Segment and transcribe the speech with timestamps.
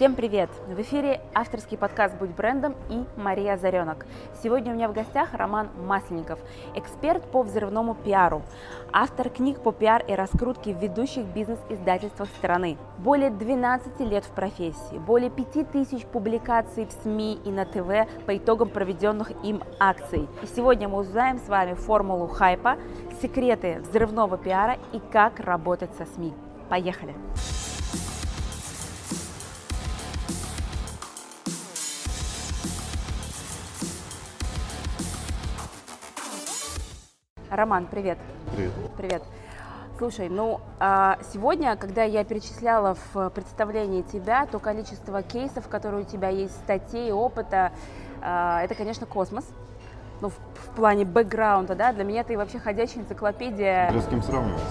[0.00, 0.48] Всем привет!
[0.66, 4.06] В эфире авторский подкаст «Будь брендом» и Мария Заренок.
[4.42, 6.38] Сегодня у меня в гостях Роман Масленников,
[6.74, 8.40] эксперт по взрывному пиару,
[8.94, 12.78] автор книг по пиар и раскрутке в ведущих бизнес-издательствах страны.
[12.96, 18.70] Более 12 лет в профессии, более 5000 публикаций в СМИ и на ТВ по итогам
[18.70, 20.26] проведенных им акций.
[20.42, 22.78] И сегодня мы узнаем с вами формулу хайпа,
[23.20, 26.32] секреты взрывного пиара и как работать со СМИ.
[26.70, 27.14] Поехали!
[37.50, 38.16] Роман, привет.
[38.54, 38.72] Привет.
[38.96, 39.22] Привет.
[39.98, 46.04] Слушай, ну а, сегодня, когда я перечисляла в представлении тебя, то количество кейсов, которые у
[46.04, 47.72] тебя есть, статей, опыта,
[48.22, 49.44] а, это, конечно, космос.
[50.20, 53.90] Ну, в, в плане бэкграунда, да, для меня ты вообще ходячая энциклопедия.
[54.00, 54.62] С кем сравнивать?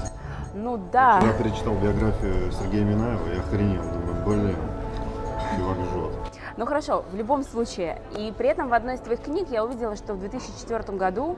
[0.53, 1.19] Ну да.
[1.21, 3.83] Я перечитал биографию Сергея Минаева и охренел.
[3.83, 4.57] Думаю, блин,
[5.57, 6.13] чувак жжет.
[6.55, 8.01] Ну хорошо, в любом случае.
[8.17, 11.37] И при этом в одной из твоих книг я увидела, что в 2004 году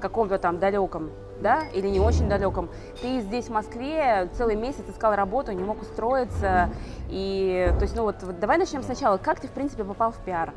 [0.00, 2.68] каком-то там далеком, да, или не очень далеком,
[3.02, 6.70] ты здесь в Москве целый месяц искал работу, не мог устроиться,
[7.08, 10.18] и, то есть, ну вот, вот давай начнем сначала, как ты, в принципе, попал в
[10.18, 10.52] пиар?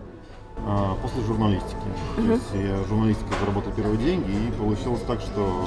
[0.66, 1.76] А, после журналистики.
[2.16, 5.66] То есть я журналистикой заработал первые деньги и получилось так, что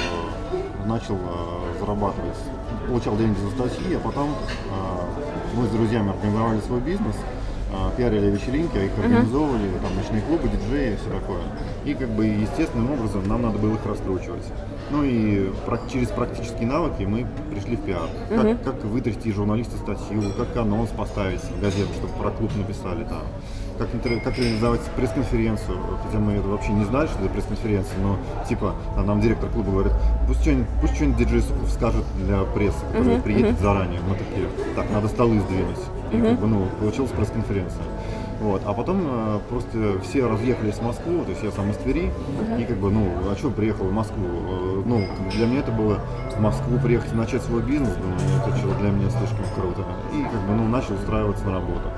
[0.87, 2.37] начал а, зарабатывать.
[2.87, 4.31] Получал деньги за статьи, а потом
[4.71, 5.05] а,
[5.55, 7.17] мы с друзьями организовали свой бизнес,
[7.97, 11.41] пиарили вечеринки, их организовывали, там ночные клубы, диджеи, все такое.
[11.85, 14.45] И как бы естественным образом нам надо было их раскручивать.
[14.91, 15.51] Ну и
[15.91, 18.09] через практические навыки мы пришли в пиар.
[18.29, 23.05] Как, как вытрясти из журналиста статью, как анонс поставить в газету, чтобы про клуб написали
[23.05, 23.23] там.
[23.79, 23.89] Как,
[24.23, 29.03] как организовать пресс-конференцию, хотя мы это вообще не знали, что это пресс-конференция, но типа а
[29.03, 29.93] нам директор клуба говорит,
[30.29, 34.01] пусть что-нибудь, пусть что-нибудь диджей скажет для прессы, которая приедет заранее.
[34.07, 35.79] Мы такие, так, надо столы сдвинуть.
[36.13, 37.83] И как бы, ну, получилась пресс-конференция.
[38.41, 38.63] Вот.
[38.65, 42.11] А потом э, просто все разъехались в Москву, то есть я сам из Твери,
[42.59, 44.25] и как бы, ну, а что приехал в Москву?
[44.27, 45.99] Э, Ну, для меня это было
[46.37, 49.83] в Москву приехать и начать свой бизнес, думаю, это что для меня слишком круто.
[50.13, 51.89] И как бы, ну, начал устраиваться на работу.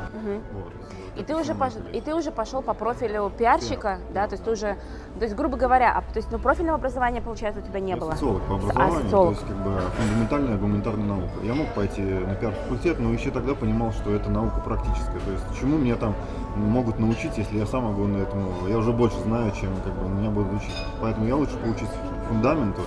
[0.52, 0.72] Вот.
[1.16, 1.72] И ты, уже пош...
[1.92, 4.76] и ты уже пошел по профилю пиарщика, да, то есть ты уже,
[5.18, 7.96] то есть, грубо говоря, а, то есть, ну, профильного образования, получается, у тебя не Я
[7.96, 8.12] было?
[8.12, 9.30] социолог по А, образованию, то социолог.
[9.34, 11.32] есть как бы фундаментальная гуманитарная наука.
[11.44, 15.20] Я мог пойти на пиар-факультет, но еще тогда понимал, что это наука практическая.
[15.20, 16.14] То есть чему меня там
[16.56, 20.08] могут научить, если я сам могу на этому, я уже больше знаю, чем как бы
[20.08, 20.74] меня будут учить.
[21.00, 21.90] Поэтому я лучше поучусь
[22.28, 22.82] фундаменту,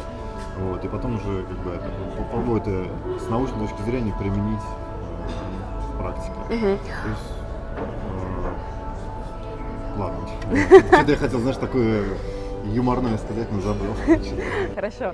[0.59, 1.85] вот, и потом уже как бы это,
[2.17, 2.88] попробую это
[3.25, 6.33] с научной точки зрения применить э, в практике.
[6.49, 7.37] То есть,
[9.97, 10.27] ладно.
[10.88, 12.03] Что-то я хотел, знаешь, такое
[12.65, 13.93] юморное сказать, но забыл.
[14.75, 15.13] Хорошо.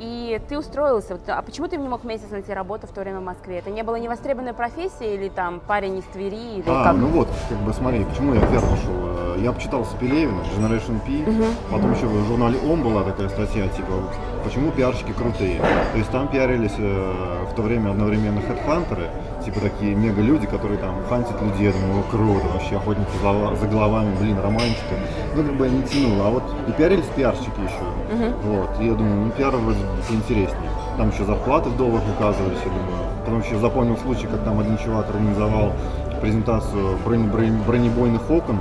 [0.00, 1.18] И ты устроился.
[1.28, 3.58] А почему ты не мог месяц найти работу в то время в Москве?
[3.58, 6.58] Это не было невостребованной профессии или там парень из Твери?
[6.58, 6.96] Или А, как?
[6.96, 8.92] ну вот, как бы смотри, почему я в пошел.
[9.36, 11.24] Э, Я почитался Пелевина, Generation P,
[11.70, 13.92] потом еще в журнале ОМ была такая статья, типа,
[14.44, 15.60] почему пиарщики крутые.
[15.92, 19.08] То есть там пиарились э, в то время одновременно хедхантеры,
[19.44, 24.14] типа такие мега-люди, которые там хантят людей, я думаю, круто, вообще охотники за, за головами,
[24.20, 24.94] блин, романтика.
[25.34, 28.32] Ну, как бы я не тянул, а вот и пиарились пиарщики еще.
[28.44, 29.80] Вот, и я думаю, ну, пиар вроде
[30.10, 30.70] интереснее.
[30.96, 33.02] Там еще зарплаты в долларах указывались, я думаю.
[33.24, 35.72] Потом еще запомнил случай, как там один чувак организовал
[36.20, 38.60] презентацию бронебойных окон,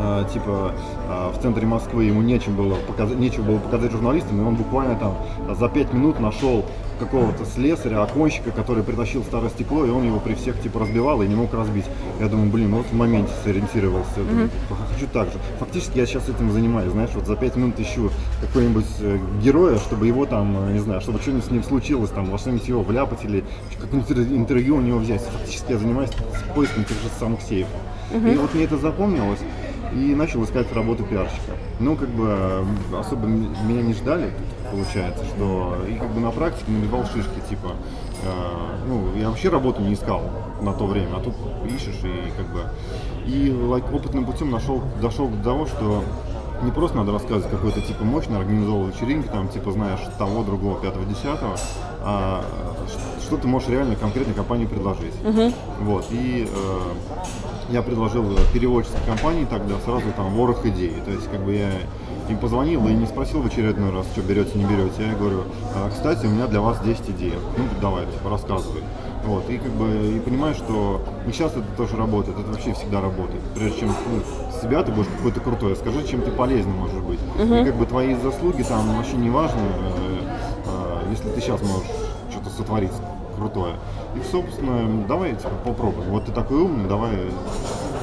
[0.00, 0.72] э, типа
[1.08, 4.96] э, в центре Москвы ему нечем было показать, нечего было показать журналистам, и он буквально
[4.96, 5.16] там
[5.54, 6.64] за пять минут нашел
[6.98, 11.26] какого-то слесаря, оконщика, который притащил старое стекло, и он его при всех типа разбивал и
[11.26, 11.86] не мог разбить.
[12.20, 14.50] Я думаю, блин, вот в моменте сориентировался, Я думаю,
[14.92, 15.38] хочу так же.
[15.58, 18.10] Фактически я сейчас этим занимаюсь, знаешь, вот за пять минут ищу
[18.42, 22.36] какого-нибудь э, героя, чтобы его там, не знаю, чтобы что-нибудь с ним случилось, там, во
[22.36, 23.44] что-нибудь его вляпать или
[23.80, 25.22] какое-нибудь интер- интервью у него взять.
[25.22, 26.10] Фактически я занимаюсь
[26.54, 27.72] поиском тех же самых сейфов.
[28.12, 29.38] И вот мне это запомнилось,
[29.92, 31.52] и начал искать работу пиарщика.
[31.78, 32.64] Ну, как бы
[32.96, 34.32] особо меня не ждали,
[34.70, 37.72] получается, что и как бы на практике набивал шишки, типа,
[38.22, 40.22] э, ну, я вообще работу не искал
[40.60, 41.34] на то время, а тут
[41.66, 42.60] ищешь и как бы,
[43.26, 46.04] и like, опытным путем нашел, дошел до того, что
[46.62, 51.04] не просто надо рассказывать какой-то типа мощно организовывал вечеринки, там типа знаешь того, другого, пятого,
[51.06, 51.56] десятого,
[52.02, 52.44] а
[53.22, 55.14] что ты можешь реально конкретной компании предложить.
[55.80, 56.80] Вот, и э,
[57.70, 60.94] я предложил переводческой компании тогда сразу там ворох идей.
[61.04, 61.70] То есть как бы я
[62.28, 65.06] им позвонил и не спросил в очередной раз, что берете, не берете.
[65.06, 65.44] Я говорю,
[65.74, 67.34] «А, кстати, у меня для вас 10 идей.
[67.56, 68.82] Ну, давай, типа, рассказывай.
[69.24, 73.02] Вот, и как бы и понимаешь, что и сейчас это тоже работает, это вообще всегда
[73.02, 73.42] работает.
[73.54, 77.20] Прежде чем ну, себя ты будешь какой-то крутой, скажи, чем ты полезный можешь быть.
[77.38, 80.18] И как бы твои заслуги там вообще не важны, э,
[80.64, 81.90] э, если ты сейчас можешь
[82.30, 82.92] что-то сотворить
[83.36, 83.74] крутое.
[84.16, 86.10] И, собственно, давай типа, попробуем.
[86.10, 87.12] Вот ты такой умный, давай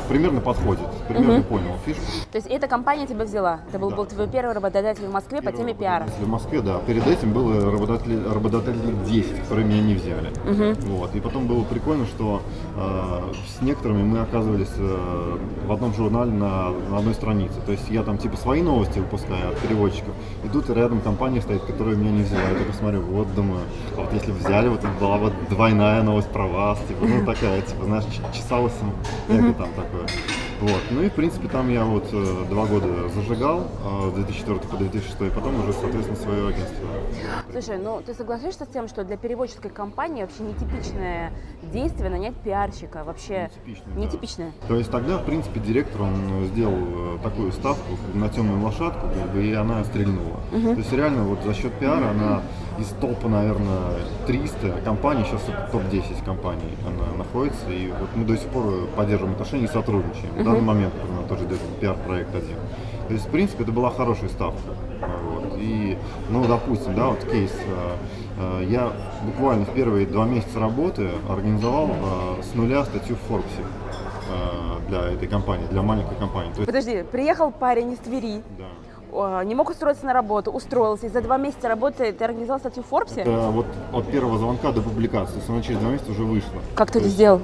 [0.08, 1.44] примерно подходит, примерно угу.
[1.44, 2.04] понял фишку.
[2.32, 3.62] То есть эта компания тебя взяла?
[3.70, 3.96] Это был, да.
[3.96, 6.08] был твой первый работодатель в Москве первый по теме пиара?
[6.20, 6.80] В Москве, да.
[6.86, 10.30] Перед этим было работодателей, работодателей 10, которые меня не взяли.
[10.46, 10.96] Угу.
[10.96, 11.16] Вот.
[11.16, 12.42] И потом было прикольно, что
[12.76, 17.56] э, с некоторыми мы оказывались э, в одном журнале на, на одной странице.
[17.66, 20.14] То есть я там типа свои новости выпускаю от переводчиков,
[20.44, 22.42] и тут рядом компания стоит, которая меня не взяла.
[22.42, 23.62] Я только смотрю, вот думаю,
[23.96, 27.62] а вот если взяли, вот это была вот двойная новость про вас, типа, ну такая,
[27.62, 28.74] типа, знаешь, чесалась,
[29.30, 30.08] эго там такое.
[30.60, 30.82] Вот.
[30.90, 34.78] Ну и, в принципе, там я вот э, два года зажигал, э, с 2004 по
[34.78, 36.88] 2006, и потом уже, соответственно, свое агентство.
[37.52, 41.32] Слушай, ну ты согласишься с тем, что для переводческой компании вообще нетипичное
[41.72, 43.04] действие нанять пиарщика?
[43.04, 43.96] Вообще нетипичное.
[43.96, 44.52] нетипичное.
[44.62, 44.68] Да.
[44.68, 49.32] То есть тогда, в принципе, директор, он сделал э, такую ставку на темную лошадку, как
[49.32, 50.40] бы, и она стрельнула.
[50.52, 50.74] Угу.
[50.74, 52.42] То есть реально вот за счет пиара она
[52.78, 53.94] из топа, наверное,
[54.28, 59.34] 300 компаний, сейчас это топ-10 компаний она находится, и вот мы до сих пор поддерживаем
[59.34, 60.34] отношения и сотрудничаем.
[60.38, 62.58] В данный момент, например, тоже идет пиар-проект один.
[63.08, 64.74] То есть, в принципе, это была хорошая ставка.
[65.58, 65.98] И,
[66.30, 68.92] ну, допустим, да, вот кейс, э, э, я
[69.24, 73.64] буквально в первые два месяца работы организовал э, с нуля статью в Форбсе
[74.90, 76.52] для этой компании, для маленькой компании.
[76.52, 76.66] То есть...
[76.66, 78.66] Подожди, приехал парень из Твери, да
[79.44, 82.88] не мог устроиться на работу, устроился, и за два месяца работы ты организовал статью в
[82.88, 83.22] Форбсе?
[83.22, 86.60] Это вот от первого звонка до публикации, то есть она через два месяца уже вышла.
[86.76, 87.42] Как ты это сделал?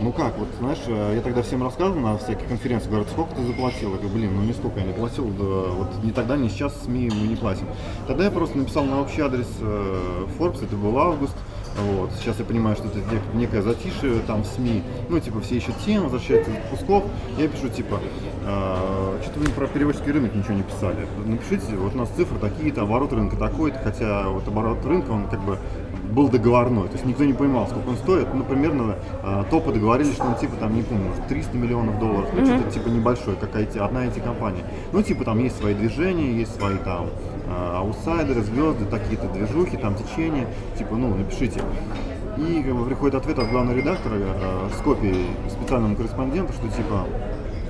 [0.00, 3.44] Ну как, вот знаешь, э, я тогда всем рассказывал на всяких конференциях, говорят, сколько ты
[3.44, 3.90] заплатил?
[3.90, 7.10] Я говорю, блин, ну нисколько я не платил, да, вот ни тогда, ни сейчас СМИ
[7.10, 7.66] мы не платим.
[8.06, 11.34] Тогда я просто написал на общий адрес э, Forbes, это был август,
[11.78, 12.10] вот.
[12.18, 13.00] Сейчас я понимаю, что это
[13.34, 17.04] некое затишье там в СМИ, ну, типа, все ищут темы, возвращаются из отпусков.
[17.36, 18.00] Я пишу, типа,
[18.46, 21.06] э, что-то вы про переводческий рынок ничего не писали.
[21.24, 25.40] Напишите, вот у нас цифры такие-то, оборот рынка такой-то, хотя вот оборот рынка, он как
[25.40, 25.58] бы
[26.08, 28.32] был договорной, то есть никто не понимал, сколько он стоит.
[28.34, 32.40] Ну, примерно э, топы договорились, что он типа там, не помню, 300 миллионов долларов, ну,
[32.40, 32.58] mm-hmm.
[32.58, 34.64] что-то типа небольшое, какая-то одна эти компания.
[34.92, 37.06] Ну, типа там есть свои движения, есть свои там
[37.46, 40.46] э, аутсайдеры, звезды, такие-то движухи, там течения,
[40.76, 41.60] типа, ну, напишите.
[42.38, 47.06] И как бы, приходит ответ от главного редактора э, с копией специальному корреспонденту, что типа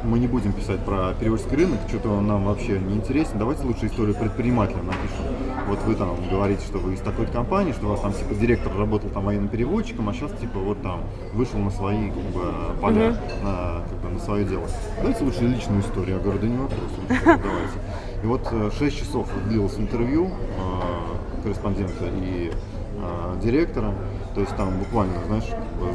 [0.05, 3.39] мы не будем писать про переводческий рынок, что-то он нам вообще не интересен.
[3.39, 5.48] Давайте лучше историю предпринимателя напишем.
[5.69, 8.75] Вот вы там говорите, что вы из такой компании, что у вас там типа директор
[8.75, 11.03] работал там военным переводчиком, а сейчас типа вот там
[11.35, 12.43] вышел на свои как бы
[12.81, 13.45] поля, mm-hmm.
[13.45, 14.67] на, как бы, на свое дело.
[14.97, 16.17] Давайте лучше личную историю.
[16.17, 16.81] Я говорю, да не вопрос,
[17.25, 17.79] давайте.
[18.23, 18.49] И вот
[18.79, 23.93] 6 э, часов длилось интервью э, корреспондента и э, директора.
[24.35, 25.49] То есть там буквально, знаешь,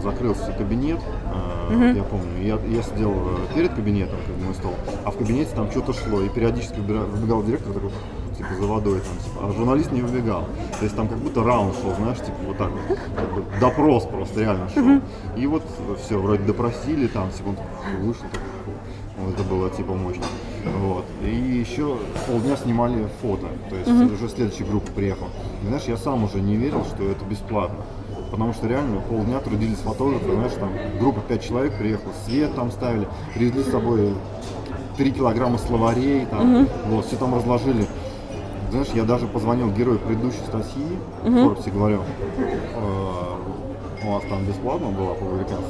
[0.03, 1.97] закрылся кабинет, э, uh-huh.
[1.97, 3.15] я помню, я, я сидел
[3.55, 4.73] перед кабинетом, как бы мой стол,
[5.03, 7.91] а в кабинете там что-то шло, и периодически выбегал директор такой,
[8.37, 10.45] типа, за водой там, типа, а журналист не выбегал.
[10.79, 14.05] То есть там как будто раунд шел, знаешь, типа, вот так вот, как бы допрос
[14.05, 14.83] просто реально шел.
[14.83, 15.01] Uh-huh.
[15.37, 15.63] И вот
[16.03, 17.59] все, вроде допросили, там, секунд
[18.01, 18.41] вышел, так,
[19.17, 20.25] вот это было, типа, мощно.
[20.79, 21.05] Вот.
[21.23, 21.97] И еще
[22.27, 24.13] полдня снимали фото, то есть uh-huh.
[24.13, 25.29] уже следующая группа приехала.
[25.63, 27.79] И, знаешь, я сам уже не верил, что это бесплатно
[28.33, 33.07] потому что реально полдня трудились фотографы, знаешь, там группа 5 человек приехала, свет там ставили,
[33.35, 34.15] привезли с собой
[34.97, 36.69] 3 килограмма словарей, там, угу.
[36.87, 37.85] вот, все там разложили.
[38.73, 41.29] Знаешь, я даже позвонил герою предыдущей статьи угу.
[41.29, 41.99] в Форбсе, говорю,
[42.39, 45.61] э, у вас там бесплатно была публикация?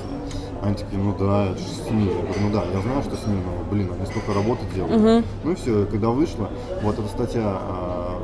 [0.61, 2.05] Они такие, ну да, это же СМИ.
[2.05, 4.95] Я говорю, ну да, я знаю, что СМИ, но, блин, они столько работы делают.
[4.95, 5.27] Угу.
[5.43, 6.49] Ну и все, когда вышла,
[6.81, 8.19] вот эта статья, э,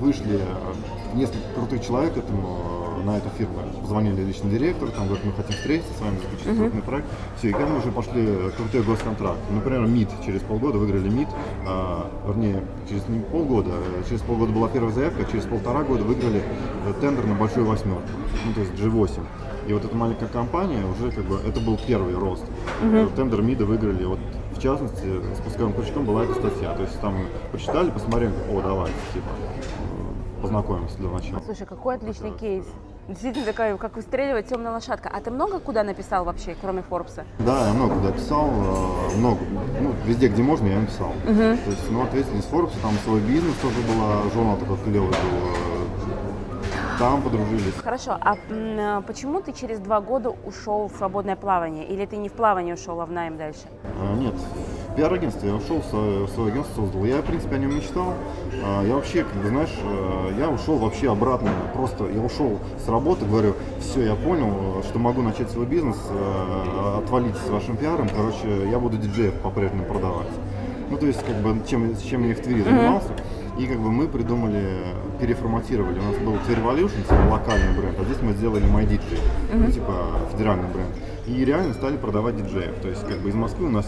[0.00, 2.58] вышли э, несколько крутых человек этому
[3.04, 6.58] на эту фирму позвонили лично директору, там говорят, мы хотим встретиться с вами, заключить uh-huh.
[6.58, 7.06] крупный проект.
[7.38, 9.38] Все, и к этому уже пошли крутой госконтракт.
[9.50, 11.28] Например, МИД через полгода выиграли МИД,
[11.66, 16.42] а, вернее, через не полгода, а через полгода была первая заявка, через полтора года выиграли
[16.86, 18.02] э, тендер на большую восьмерку,
[18.46, 19.20] ну то есть G8.
[19.66, 22.44] И вот эта маленькая компания уже как бы, это был первый рост.
[22.82, 23.14] Uh-huh.
[23.14, 24.18] Тендер МИДа выиграли, вот
[24.54, 25.06] в частности,
[25.36, 26.74] спусковым крючком была эта статья.
[26.74, 29.26] То есть там почитали, посмотрели, о, давай, типа,
[30.40, 31.42] познакомимся для начала.
[31.44, 32.64] Слушай, какой отличный кейс.
[33.08, 35.10] Действительно такая, как выстреливать темная лошадка.
[35.12, 37.24] А ты много куда написал вообще, кроме Форбса?
[37.38, 39.40] Да, я много куда писал, э, много,
[39.80, 41.10] ну, везде, где можно, я написал.
[41.10, 41.34] Угу.
[41.34, 46.98] То есть, ну, ответственность Форбса, там свой бизнес тоже была, журнал такой клевый был, э,
[46.98, 47.74] там подружились.
[47.82, 51.86] Хорошо, а э, почему ты через два года ушел в свободное плавание?
[51.86, 53.66] Или ты не в плавание ушел, а в найм дальше?
[54.00, 54.34] А, нет,
[54.96, 57.04] пиар-агентство, я ушел, свое, агентство создал.
[57.04, 58.14] Я, в принципе, о нем мечтал.
[58.62, 61.50] А, я вообще, как бы, знаешь, э, я ушел вообще обратно.
[61.74, 66.98] Просто я ушел с работы, говорю, все, я понял, что могу начать свой бизнес, э,
[66.98, 68.08] отвалить с вашим пиаром.
[68.08, 70.28] Короче, я буду диджеев по-прежнему продавать.
[70.90, 73.10] Ну, то есть, как бы, чем, чем я в Твери занимался.
[73.58, 74.78] И как бы мы придумали,
[75.20, 76.00] переформатировали.
[76.00, 79.20] У нас был T-Revolution, типа локальный бренд, а здесь мы сделали MyDJ,
[79.52, 79.92] ну, типа
[80.32, 80.90] федеральный бренд.
[81.26, 82.74] И реально стали продавать диджеев.
[82.82, 83.86] То есть как бы из Москвы у нас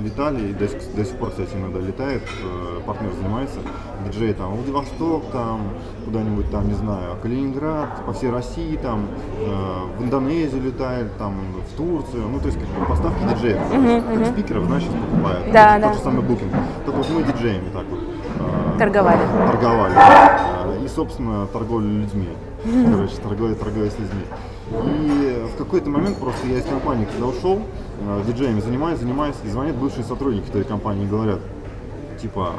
[0.00, 3.58] летали, и до, сих- до сих пор, кстати, иногда летает, э, партнер занимается,
[4.06, 5.60] диджеи там Владивосток, там
[6.04, 9.06] куда-нибудь там, не знаю, Калининград, по всей России, там
[9.40, 11.34] э, в Индонезию летает, там
[11.72, 13.58] в Турцию, ну то есть как бы поставки диджеев,
[14.18, 15.52] как спикеров, знаешь, сейчас покупают.
[15.52, 15.92] Да, Тот да.
[15.94, 16.52] же самый букинг.
[16.84, 19.20] Только вот мы диджеями так вот э, Торговали.
[19.46, 19.94] торговали.
[20.94, 22.28] Собственно, торговля людьми.
[22.90, 24.24] Короче, торговля, торговля с людьми.
[24.86, 27.60] И в какой-то момент просто я из компании, когда ушел,
[28.00, 31.40] э, диджеями занимаюсь, занимаюсь, и звонят бывшие сотрудники той компании и говорят,
[32.20, 32.50] типа,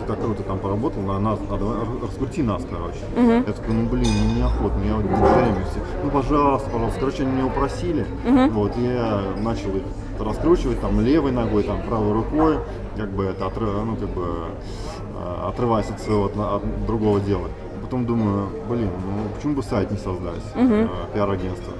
[0.00, 2.98] ты так круто там поработал, на нас, р- раскрути нас, короче.
[3.46, 5.80] Я такой, ну блин, ну неохотно, я вот диджеями все.
[6.04, 6.98] Ну пожалуйста, пожалуйста.
[7.00, 8.06] Короче, они меня упросили.
[8.50, 9.82] Вот, и я начал их
[10.18, 12.58] раскручивать там левой ногой, там правой рукой,
[12.96, 17.48] как бы это отрыв- ну, как бы э, отрываясь от своего от, от другого дела.
[17.92, 21.74] Потом думаю, блин, ну почему бы сайт не создать, э, пиар-агентство.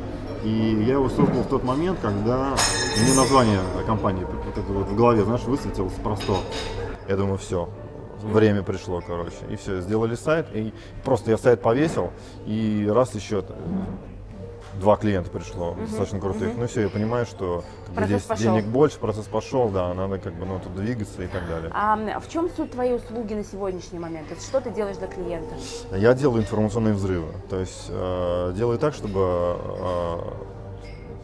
[0.44, 2.54] И я его создал в тот момент, когда
[3.02, 6.34] мне название компании вот это вот в голове, знаешь, высветилось просто.
[7.08, 7.66] Я думаю, все,
[8.22, 9.36] время пришло, короче.
[9.48, 12.10] И все, сделали сайт, и просто я сайт повесил,
[12.44, 13.42] и раз еще
[14.80, 16.52] два клиента пришло, достаточно крутых.
[16.56, 18.44] Ну все, я понимаю, что как бы, здесь пошел.
[18.44, 21.70] денег больше, процесс пошел, да, надо как бы ну, тут двигаться и так далее.
[21.74, 24.28] А в чем суть твоей услуги на сегодняшний момент?
[24.28, 25.54] То есть что ты делаешь для клиента?
[25.94, 27.32] Я делаю информационные взрывы.
[27.48, 30.18] То есть э, делаю так, чтобы э,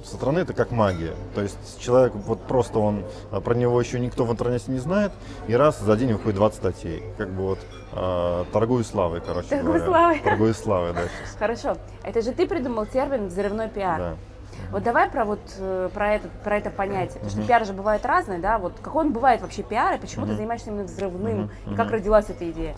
[0.04, 1.14] со стороны это как магия.
[1.34, 5.12] То есть человек, вот просто он, э, про него еще никто в интернете не знает,
[5.46, 7.02] и раз за день выходит 20 статей.
[7.16, 7.58] Как бы вот
[7.98, 9.86] э, торгую славой, короче Торгую говоря.
[9.86, 10.18] славой.
[10.20, 11.36] Торгую славой, да, сейчас.
[11.38, 11.76] Хорошо.
[12.02, 13.98] Это же ты придумал термин взрывной пиар.
[13.98, 14.14] Да.
[14.72, 18.04] Вот давай про вот э, про это про это понятие, потому что пиар же бывает
[18.04, 18.58] разный, да?
[18.58, 22.26] Вот какой он бывает вообще пиар и почему ты занимаешься именно взрывным и как родилась
[22.28, 22.76] эта идея?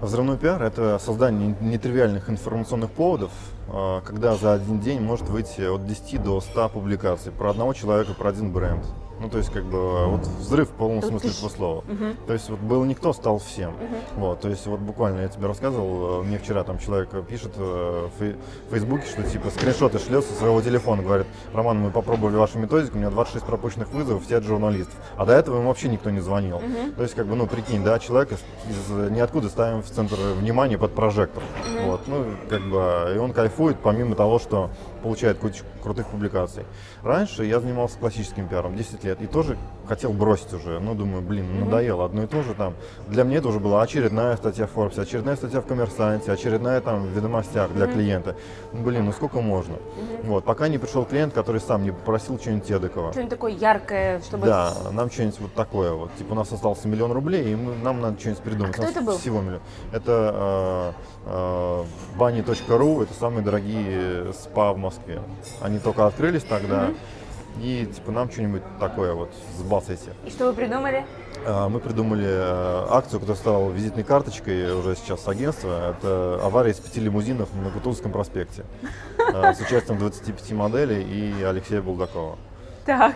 [0.00, 3.30] Взрывной пиар– это создание нетривиальных информационных поводов,
[3.68, 8.12] э, когда за один день может выйти от 10 до 100 публикаций про одного человека,
[8.12, 8.84] про один бренд.
[9.22, 11.84] Ну, то есть, как бы, вот взрыв в полном смысле этого слова.
[12.26, 13.72] То есть, вот был никто, стал всем.
[14.16, 18.08] Вот, то есть, вот буквально я тебе рассказывал, э, мне вчера там человек пишет э,
[18.08, 18.36] в фей-
[18.68, 22.96] в Фейсбуке, что типа скриншоты шлет со своего телефона, говорит, Роман, мы попробовали вашу методику,
[22.96, 24.96] у меня 26 пропущенных вызовов, все от журналистов.
[25.16, 26.60] А до этого ему вообще никто не звонил.
[26.96, 28.34] То есть, как бы, ну, прикинь, да, человека
[28.68, 31.44] из, ниоткуда ставим в центр внимания под прожектор.
[31.86, 34.70] Вот, ну, как бы, и он кайфует, помимо того, что
[35.02, 36.64] получает кучу крутых публикаций.
[37.02, 40.78] Раньше я занимался классическим пиаром 10 лет и тоже хотел бросить уже.
[40.80, 42.74] Ну, думаю, блин, надоело одно и то же там.
[43.08, 47.02] Для меня это уже была очередная статья в Forbes, очередная статья в Коммерсанте, очередная там
[47.04, 48.36] в ведомостях для клиента.
[48.72, 49.76] Ну, блин, ну сколько можно?
[50.24, 53.12] Вот, пока не пришел клиент, который сам не попросил что-нибудь эдакого.
[53.12, 54.46] Что-нибудь такое яркое, чтобы...
[54.46, 56.14] Да, нам что-нибудь вот такое вот.
[56.16, 58.78] Типа у нас остался миллион рублей, и мы- нам надо что-нибудь придумать.
[58.78, 59.18] А кто это был?
[59.18, 59.60] Всего миллион.
[59.92, 60.94] Это
[61.26, 61.84] э, э,
[62.18, 65.20] bunny.ru, это самые дорогие спа в Москве.
[65.60, 66.90] Они только открылись тогда.
[67.60, 70.10] И типа нам что-нибудь такое вот сбацайте.
[70.26, 71.04] И что вы придумали?
[71.46, 75.90] А, Мы придумали э, акцию, которая стала визитной карточкой уже сейчас агентства.
[75.90, 78.64] Это авария из пяти лимузинов на Кутузовском проспекте
[79.18, 82.36] э, с участием 25 моделей и Алексея Булдакова.
[82.84, 83.14] Так,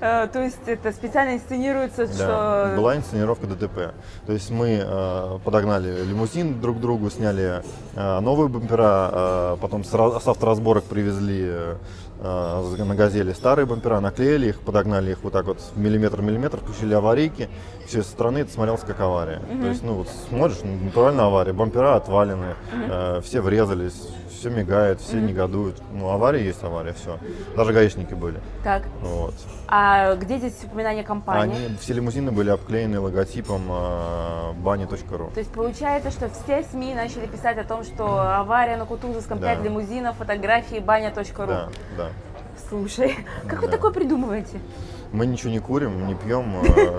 [0.00, 2.74] э, то есть это специально инсценируется, Да, что...
[2.76, 3.94] была инсценировка ДТП.
[4.26, 7.62] То есть мы э, подогнали лимузин друг к другу, сняли
[7.96, 11.76] э, новые бампера, потом с, с авторазборок привезли
[12.22, 17.48] на газели старые бампера, наклеили их, подогнали их вот так вот миллиметр-миллиметр, включили аварийки.
[17.86, 19.40] Все со стороны это смотрелось как авария.
[19.60, 25.00] То есть, ну вот смотришь, ну, натуральная авария, бампера отвалены, э, все врезались, все мигает,
[25.00, 25.82] все негодуют.
[25.92, 27.18] Ну авария есть авария, все.
[27.56, 28.40] Даже гаишники были.
[28.62, 29.34] Так, Вот.
[29.74, 31.56] А где здесь упоминание компании?
[31.68, 35.32] Они, все лимузины были обклеены логотипом э, bunny.ru.
[35.32, 39.54] То есть получается, что все СМИ начали писать о том, что авария на Кутузовском, Да.
[39.54, 41.46] 5 лимузинов, фотографии, баня.ру.
[41.46, 42.08] Да, да.
[42.68, 43.16] Слушай,
[43.48, 43.72] как вы Да.
[43.72, 44.60] такое придумываете?
[45.12, 46.54] Мы ничего не курим, не пьем,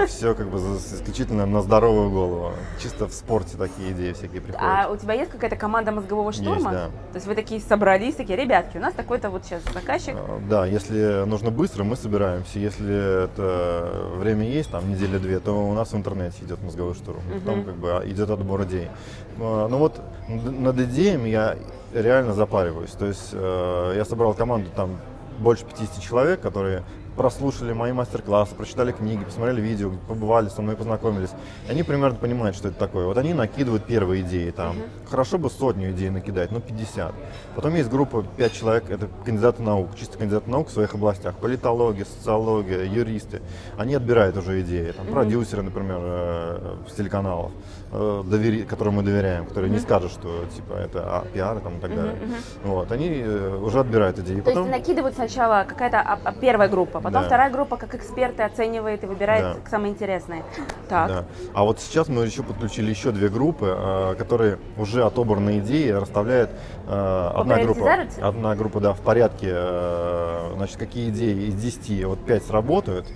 [0.07, 2.51] все как бы исключительно на здоровую голову.
[2.79, 4.91] Чисто в спорте такие идеи всякие А приходят.
[4.91, 6.71] у тебя есть какая-то команда мозгового штурма?
[6.71, 6.85] да.
[7.11, 10.15] То есть вы такие собрались, такие, ребятки, у нас такой-то вот сейчас заказчик.
[10.15, 12.59] Э, Да, если нужно быстро, мы собираемся.
[12.59, 17.21] Если это время есть, там неделя-две, то у нас в интернете идет мозговой штурм.
[17.43, 18.89] Потом как бы идет отбор идей.
[19.37, 21.55] Ну вот над идеями я
[21.93, 22.91] реально запариваюсь.
[22.91, 24.97] То есть э, я собрал команду там
[25.39, 26.83] больше 50 человек, которые
[27.15, 31.29] прослушали мои мастер-классы, прочитали книги, посмотрели видео, побывали со мной, познакомились.
[31.69, 33.05] Они примерно понимают, что это такое.
[33.05, 34.77] Вот они накидывают первые идеи там.
[34.77, 35.09] Uh-huh.
[35.09, 37.13] Хорошо бы сотню идей накидать, но 50.
[37.55, 41.35] Потом есть группа 5 человек, это кандидаты наук, чисто кандидаты наук в своих областях.
[41.35, 43.41] Политология, социология, юристы.
[43.77, 44.91] Они отбирают уже идеи.
[44.91, 45.11] Там, uh-huh.
[45.11, 47.51] Продюсеры, например, э, с телеканалов,
[47.91, 49.75] э, довери, которым мы доверяем, которые uh-huh.
[49.75, 52.13] не скажут, что типа это а, пиар там, и так далее.
[52.13, 52.67] Uh-huh.
[52.69, 52.91] Вот.
[52.91, 54.37] Они э, уже отбирают идеи.
[54.37, 54.67] То Потом...
[54.67, 57.27] есть накидывают сначала какая-то а, а, первая группа, потом да.
[57.27, 59.69] вторая группа как эксперты оценивает и выбирает да.
[59.69, 60.43] самые интересные.
[60.89, 61.07] Так.
[61.07, 61.25] Да.
[61.53, 66.51] А вот сейчас мы еще подключили еще две группы, э, которые уже отобранные идеи расставляют
[66.87, 72.25] э, одна группа, одна группа, да, в порядке, э, значит, какие идеи из 10, вот
[72.25, 73.07] 5 сработают,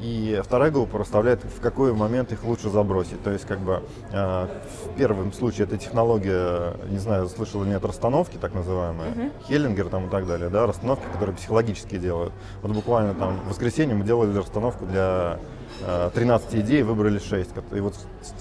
[0.00, 3.22] и вторая группа расставляет, в какой момент их лучше забросить.
[3.22, 4.46] То есть, как бы, э,
[4.84, 9.32] в первом случае это технология, не знаю, слышал или нет, расстановки, так называемые, uh-huh.
[9.48, 12.32] Хеллингер там и так далее, да, расстановки, которые психологически делают.
[12.62, 15.38] Вот буквально там в воскресенье мы делали расстановку для
[16.14, 17.50] 13 э, идей, выбрали 6.
[17.72, 17.94] И вот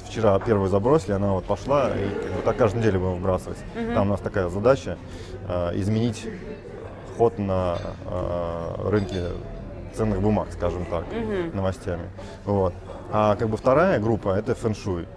[0.08, 3.58] вчера первую забросили, она вот пошла, и как бы так каждую неделю будем выбрасывать.
[3.76, 3.94] Uh-huh.
[3.94, 4.98] Там у нас такая задача
[5.48, 6.28] э, изменить
[7.18, 9.24] ход на э, рынке
[9.96, 11.56] ценных бумаг, скажем так, угу.
[11.56, 12.10] новостями.
[12.46, 12.74] Вот.
[13.12, 15.08] А как бы вторая группа это фэншуй.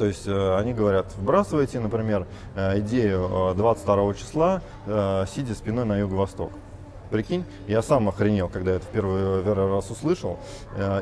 [0.00, 5.98] То есть э, они говорят, вбрасывайте, например, э, идею 22 э, числа, сидя спиной на
[5.98, 6.52] юго-восток.
[7.10, 10.38] Прикинь, я сам охренел, когда это в первый, первый раз услышал.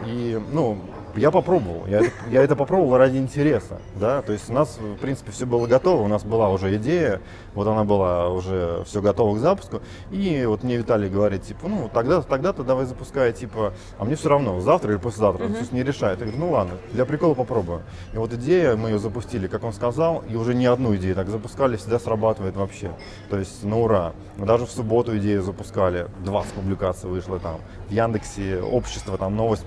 [0.06, 0.78] И, ну,
[1.14, 1.86] я попробовал.
[1.86, 3.78] Я это, я это попробовал ради интереса.
[3.94, 4.22] Да?
[4.22, 6.02] То есть у нас, в принципе, все было готово.
[6.02, 7.20] У нас была уже идея.
[7.58, 9.82] Вот она была уже все готово к запуску.
[10.10, 14.30] И вот мне Виталий говорит, типа, ну, тогда, тогда-то давай запускай, типа, а мне все
[14.30, 15.44] равно, завтра или послезавтра.
[15.44, 15.52] Uh-huh.
[15.52, 16.20] То есть не решает.
[16.20, 17.82] Я говорю, ну ладно, для прикола попробую.
[18.14, 21.28] И вот идея, мы ее запустили, как он сказал, и уже не одну идею так
[21.28, 22.92] запускали, всегда срабатывает вообще.
[23.28, 24.12] То есть на ура.
[24.38, 27.60] Даже в субботу идею запускали деле 20 публикаций вышло там.
[27.88, 29.64] В Яндексе общество, там новость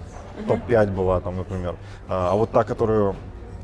[0.48, 1.76] топ-5 была там, например.
[2.08, 3.16] А, а вот та, которую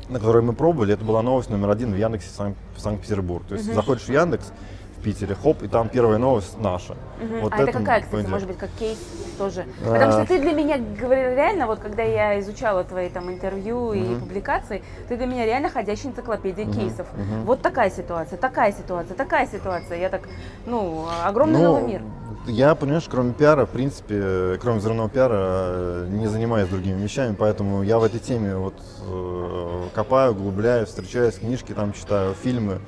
[0.08, 2.30] на которой мы пробовали, это была новость номер один в Яндексе
[2.76, 3.44] Санкт-Петербург.
[3.48, 3.74] То есть uh-huh.
[3.74, 4.52] заходишь в Яндекс,
[4.98, 6.94] в Питере, хоп, и там первая новость наша.
[7.22, 7.40] Угу.
[7.42, 8.30] Вот а это, какая, кстати, пойдет.
[8.30, 8.98] может быть, как кейс
[9.38, 9.64] тоже?
[9.86, 9.92] А...
[9.92, 13.94] Потому что ты для меня, говорил реально, вот когда я изучала твои там интервью угу.
[13.94, 16.74] и публикации, ты для меня реально ходящая энциклопедия угу.
[16.74, 17.06] кейсов.
[17.12, 17.44] Угу.
[17.44, 20.00] Вот такая ситуация, такая ситуация, такая ситуация.
[20.00, 20.22] Я так,
[20.66, 22.02] ну, огромный ну, новый мир.
[22.48, 27.98] Я, понимаешь, кроме пиара, в принципе, кроме взрывного пиара, не занимаюсь другими вещами, поэтому я
[27.98, 28.74] в этой теме вот
[29.06, 32.80] э, копаю, углубляюсь, встречаюсь, книжки там читаю, фильмы.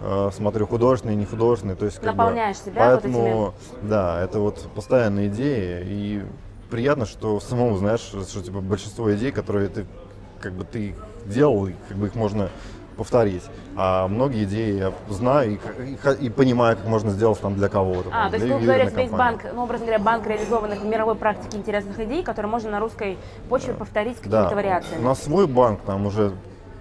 [0.00, 3.90] Э, смотрю художественные, не художественные, то есть наполняешь бы, себя поэтому вот этими...
[3.90, 6.22] да, это вот постоянная идея и
[6.70, 9.86] приятно, что самому знаешь, что типа большинство идей, которые ты
[10.40, 10.94] как бы ты
[11.26, 12.50] делал, и как бы их можно
[12.98, 13.44] повторить.
[13.76, 15.58] А многие идеи я знаю и,
[16.20, 18.10] и, и понимаю, как можно сделать там для кого-то.
[18.12, 21.56] А, то есть, грубо говоря, весь банк, ну, образно говоря, банк реализованных в мировой практике
[21.56, 23.16] интересных идей, которые можно на русской
[23.48, 24.54] почве повторить с какими-то да.
[24.54, 25.00] вариациями.
[25.00, 26.32] У нас свой банк, там уже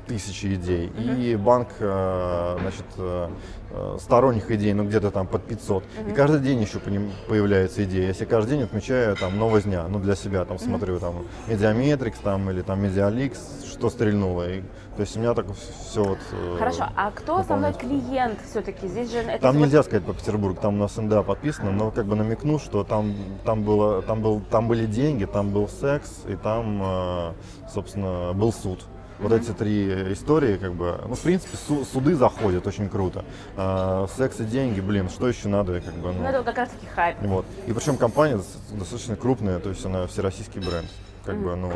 [0.08, 0.88] тысячи идей.
[0.88, 1.22] Uh-huh.
[1.22, 3.30] И банк, э, значит, э,
[3.72, 5.84] э, сторонних идей, ну где-то там под 500.
[5.84, 6.12] Uh-huh.
[6.12, 8.08] И каждый день еще по ним появляются идеи.
[8.08, 10.64] Если каждый день отмечаю там новость дня, ну для себя там uh-huh.
[10.64, 14.50] смотрю там Mediametrics там или там Medialeaks, что стрельнуло.
[14.50, 14.64] И,
[14.98, 16.18] то есть у меня так все вот.
[16.58, 18.88] Хорошо, а кто основной клиент все-таки?
[18.88, 19.62] Здесь же это там вот...
[19.62, 23.14] нельзя сказать по Петербургу, там у нас НДА подписано, но как бы намекну, что там
[23.46, 27.36] там было там был там были деньги, там был секс и там,
[27.72, 28.80] собственно, был суд.
[29.20, 33.26] Вот эти три истории, как бы, ну, в принципе, су- суды заходят очень круто.
[33.56, 36.22] А, секс и деньги, блин, что еще надо, как бы, ну.
[36.22, 37.18] ну это как раз таки хайп.
[37.22, 37.46] Вот.
[37.66, 38.40] И причем компания
[38.72, 40.88] достаточно крупная, то есть она всероссийский бренд.
[41.26, 41.44] Как mm-hmm.
[41.44, 41.72] бы, ну,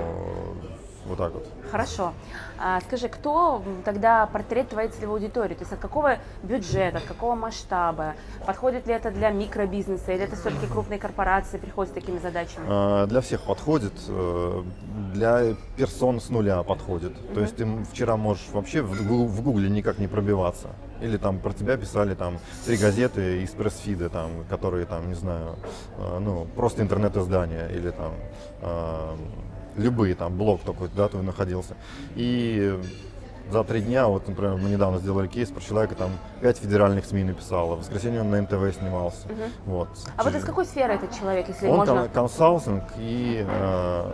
[1.05, 1.47] вот так вот.
[1.71, 2.13] Хорошо.
[2.57, 5.55] А, скажи, кто тогда портрет твоей целевой аудитории?
[5.55, 8.13] То есть от какого бюджета, от какого масштаба?
[8.45, 12.65] Подходит ли это для микробизнеса или это все-таки крупные корпорации приходят с такими задачами?
[12.67, 13.93] А, для всех подходит.
[14.07, 14.63] Э,
[15.13, 17.13] для персон с нуля подходит.
[17.13, 17.33] Mm-hmm.
[17.33, 20.69] То есть ты вчера можешь вообще в Гугле никак не пробиваться.
[21.01, 25.55] Или там про тебя писали там три газеты из пресс-фида, там, которые там, не знаю,
[25.97, 28.13] э, ну, просто интернет-издания или там
[28.61, 29.15] э,
[29.75, 31.75] любые, там, блог такой, да, твой находился.
[32.15, 32.77] И
[33.49, 37.23] за три дня, вот, например, мы недавно сделали кейс про человека, там, пять федеральных СМИ
[37.23, 39.25] написало, в воскресенье он на НТВ снимался.
[39.27, 39.73] Угу.
[39.73, 39.89] Вот.
[40.17, 42.04] А вот из какой сферы этот человек, если он можно?
[42.04, 44.12] Он консалтинг и э,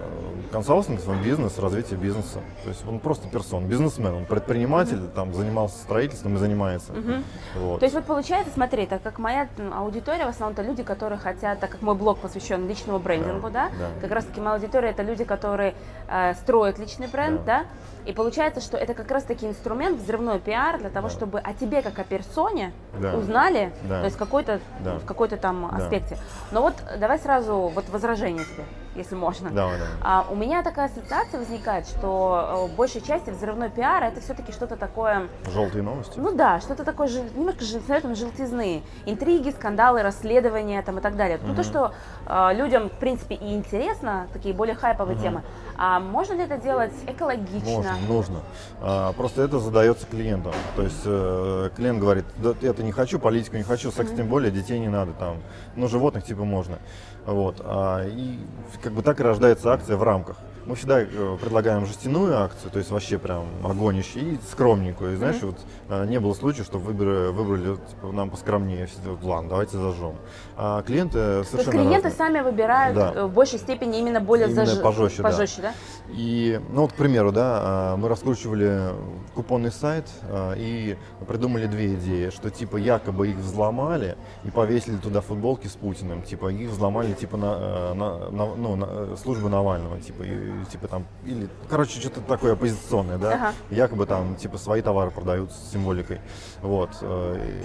[0.51, 2.39] консалтинг, бизнес, развитие бизнеса.
[2.63, 5.11] То есть он просто персон, бизнесмен, он предприниматель, угу.
[5.13, 6.93] там, занимался строительством и занимается.
[6.93, 7.11] Угу.
[7.59, 7.79] Вот.
[7.79, 11.59] То есть вот получается, смотри, так как моя аудитория в основном это люди, которые хотят,
[11.59, 14.01] так как мой блог посвящен личному брендингу, да, да, да.
[14.01, 15.75] как раз таки моя аудитория это люди, которые
[16.07, 17.59] э, строят личный бренд, да.
[17.59, 17.65] да,
[18.07, 21.13] и получается, что это как раз-таки инструмент, взрывной пиар для того, да.
[21.13, 23.17] чтобы о тебе как о персоне да.
[23.17, 23.99] узнали, да.
[23.99, 24.99] то есть какой-то, да.
[24.99, 25.83] в какой-то там да.
[25.83, 26.17] аспекте.
[26.51, 28.63] Но вот давай сразу вот возражение тебе.
[28.97, 29.49] Если можно.
[29.49, 29.93] Давай, давай.
[30.01, 34.75] А, у меня такая ассоциация возникает, что э, большей части взрывной пиар это все-таки что-то
[34.75, 36.19] такое, Желтые новости.
[36.19, 41.15] ну да, что-то такое жел- немножко жел- налетом желтизны, интриги, скандалы, расследования там и так
[41.15, 41.39] далее.
[41.43, 41.93] Ну то, что
[42.25, 45.23] э, людям в принципе и интересно, такие более хайповые Мгм.
[45.23, 45.41] темы.
[45.77, 47.69] А можно ли это делать экологично?
[47.69, 48.39] Можно, нужно.
[48.81, 50.53] А, просто это задается клиентам.
[50.75, 54.51] То есть э, клиент говорит, да, это не хочу, политику не хочу, секс тем более,
[54.51, 55.37] детей не надо там.
[55.75, 56.79] Ну, животных типа можно.
[57.27, 57.61] Вот.
[57.63, 58.39] А, и
[58.81, 60.37] как бы так и рождается акция в рамках.
[60.65, 65.13] Мы всегда э, предлагаем жестяную акцию, то есть вообще прям огонище, и скромненькую.
[65.13, 65.57] И знаешь, вот
[65.89, 70.15] э, не было случая, что выбрали, выбрали типа, нам поскромнее, все ладно, давайте зажжем.
[70.59, 72.11] А клиенты То есть совершенно клиенты разные.
[72.13, 73.11] сами выбирают Да.
[73.15, 75.29] э, в большей степени именно более Именно заж- пожестче, да.
[75.29, 75.73] пожестче, да?
[76.09, 78.89] И, ну вот, к примеру, да, а, мы раскручивали
[79.35, 85.21] купонный сайт а, и придумали две идеи, что типа якобы их взломали и повесили туда
[85.21, 89.49] футболки с Путиным, типа их взломали типа на, э, на- на- ну, на, э, службы
[89.49, 93.53] Навального, типа, и, типа там, или, короче, что-то такое оппозиционное, да, Ага.
[93.69, 96.19] якобы там типа свои товары продают с символикой,
[96.61, 96.89] вот.
[97.01, 97.61] э,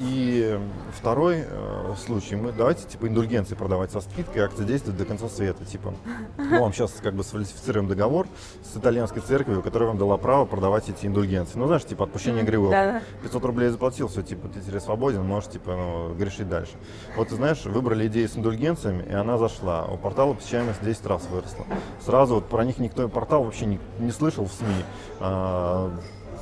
[0.00, 0.58] И
[0.96, 5.64] второй э, случай, мы давайте типа индульгенции продавать со скидкой, акция действует до конца света,
[5.64, 5.94] типа,
[6.38, 8.26] мы вам сейчас как бы сфальсифицируем договор
[8.62, 11.58] с итальянской церковью, которая вам дала право продавать эти индульгенции.
[11.58, 12.70] Ну, знаешь, типа отпущение грехов.
[12.70, 13.02] Да.
[13.22, 16.72] 500 рублей заплатил, все, типа, ты теперь свободен, можешь, типа, ну, грешить дальше.
[17.16, 19.84] Вот, ты знаешь, выбрали идею с индульгенциями, и она зашла.
[19.84, 21.66] У портала посещаемость 10 раз выросла.
[22.04, 24.84] Сразу вот про них никто, портал вообще не, не слышал в СМИ.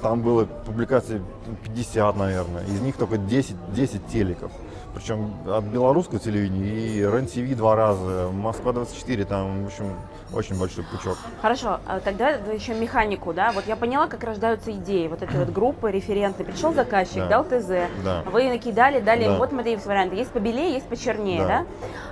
[0.03, 1.21] Там было публикаций
[1.65, 2.65] 50, наверное.
[2.67, 4.53] Из них только 10, 10 телеков.
[4.95, 9.93] Причем от белорусского телевидения и РЕН-ТВ два раза, Москва-24, там, в общем,
[10.33, 11.17] очень большой пучок.
[11.41, 13.53] Хорошо, а тогда еще механику, да?
[13.53, 15.09] Вот я поняла, как рождаются идеи.
[15.09, 16.45] Вот этой вот группы референтной.
[16.45, 17.29] Пришел заказчик, Да.
[17.29, 17.69] дал ТЗ,
[18.05, 18.23] Да.
[18.31, 19.37] вы накидали, дали Да.
[19.37, 20.17] вот смотри, варианты.
[20.17, 21.47] Есть побелее, есть почернее, да?
[21.49, 21.67] Да.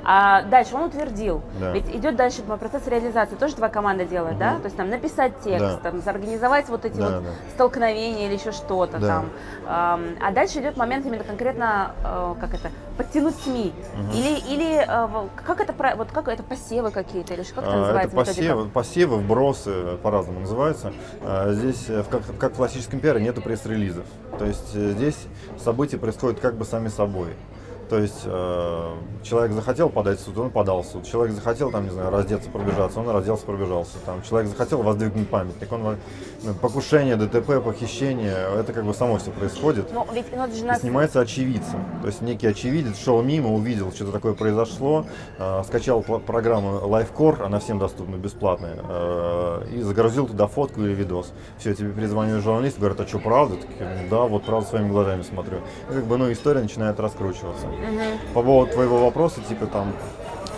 [0.04, 1.42] А дальше он утвердил.
[1.60, 1.72] Да.
[1.72, 3.34] Ведь идет дальше процесс реализации.
[3.34, 4.52] Тоже два команды делают, да?
[4.52, 4.60] Мгм.
[4.62, 5.90] То есть там написать текст, Да.
[5.90, 7.30] там, организовать вот эти Да, вот да.
[7.54, 9.06] столкновения или еще что-то Да.
[9.06, 9.30] там.
[9.66, 13.72] Ам, А дальше идет момент именно конкретно, э, как это, подтянуть СМИ.
[13.94, 14.10] Мгм.
[14.12, 15.08] Или, или э,
[15.44, 18.32] как это, вот как это посевы какие-то, или как это А, называется?
[18.32, 18.54] Это методика?
[18.54, 20.92] посевы, посевы, вбросы, по-разному называются.
[21.22, 24.04] А, Здесь, э, в как, как в классическом пиаре, нету пресс-релизов.
[24.38, 25.16] То есть э, здесь
[25.62, 27.28] события происходят как бы сами собой.
[27.88, 31.04] То есть э, человек захотел подать в суд, он подал в суд.
[31.04, 33.98] Человек захотел, там, не знаю, раздеться, пробежаться, он разделся, пробежался.
[34.04, 35.96] Там, человек захотел воздвигнуть памятник, он
[36.42, 39.92] ну, покушение, ДТП, похищение, это как бы само все происходит.
[39.92, 40.80] Ну, ведь это же И нас...
[40.80, 41.84] снимается очевидцем.
[42.00, 45.06] То есть некий очевидец шел мимо, увидел, что-то такое произошло,
[45.38, 51.32] э, скачал программу Lifecore, она всем доступна, бесплатная, э, и загрузил туда фотку или видос.
[51.58, 53.56] Все, тебе перезвонили журналисты, говорят, а что, правда?
[53.56, 55.58] «Ну да, вот правда своими глазами смотрю.
[55.90, 57.66] И как бы, ну, история начинает раскручиваться.
[57.80, 58.18] Мгм.
[58.34, 59.92] По поводу твоего вопроса, типа там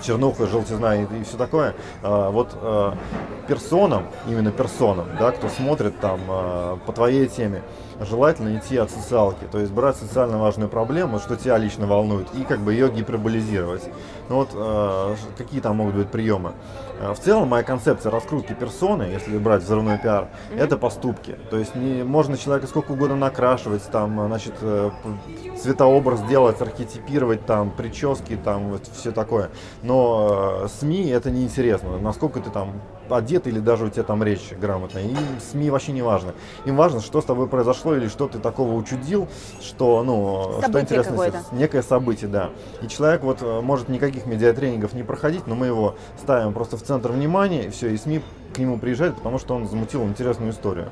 [0.03, 2.95] чернуха, желтизна и, и все такое, а, вот а,
[3.47, 7.63] персонам, именно персонам, да, кто смотрит там а, по твоей теме,
[8.01, 12.45] желательно идти от социалки, то есть брать социально важную проблему, что тебя лично волнует, и
[12.45, 13.83] как бы ее гиперболизировать.
[14.29, 16.53] Ну вот а, какие там могут быть приемы?
[17.01, 21.37] А, В целом моя концепция раскрутки персоны, если брать взрывной пиар, это поступки.
[21.51, 24.91] То есть не, можно человека сколько угодно накрашивать, там, значит, э,
[25.61, 29.51] цветообраз делать, архетипировать, там, прически, там, вот все такое.
[29.83, 32.81] Но э, СМИ это неинтересно, насколько ты там
[33.11, 35.03] одет или даже у тебя там речь грамотная.
[35.05, 35.17] Им
[35.51, 36.35] СМИ вообще не важно.
[36.67, 39.29] Им важно, что с тобой произошло или что ты такого учудил,
[39.61, 41.39] что, ну, что Событие интересно, какое-то.
[41.53, 42.51] некое событие, да.
[42.83, 46.83] И человек вот э, может никаких медиатренингов не проходить, но мы его ставим просто в
[46.88, 48.22] центр внимания, и все, и СМИ
[48.55, 50.88] к нему приезжают, потому что он замутил интересную историю.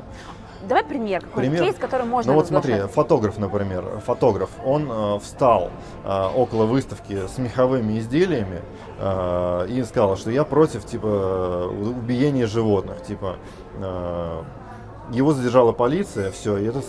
[0.68, 1.64] Давай пример, какой Пример?
[1.64, 5.70] кейс, который можно Ну вот смотри, фотограф, например, фотограф, он э, встал
[6.04, 8.62] э, около выставки с меховыми изделиями
[8.98, 13.36] э, и сказал, что я против типа убиения животных, типа
[13.78, 14.42] э,
[15.10, 16.80] его задержала полиция, все, и это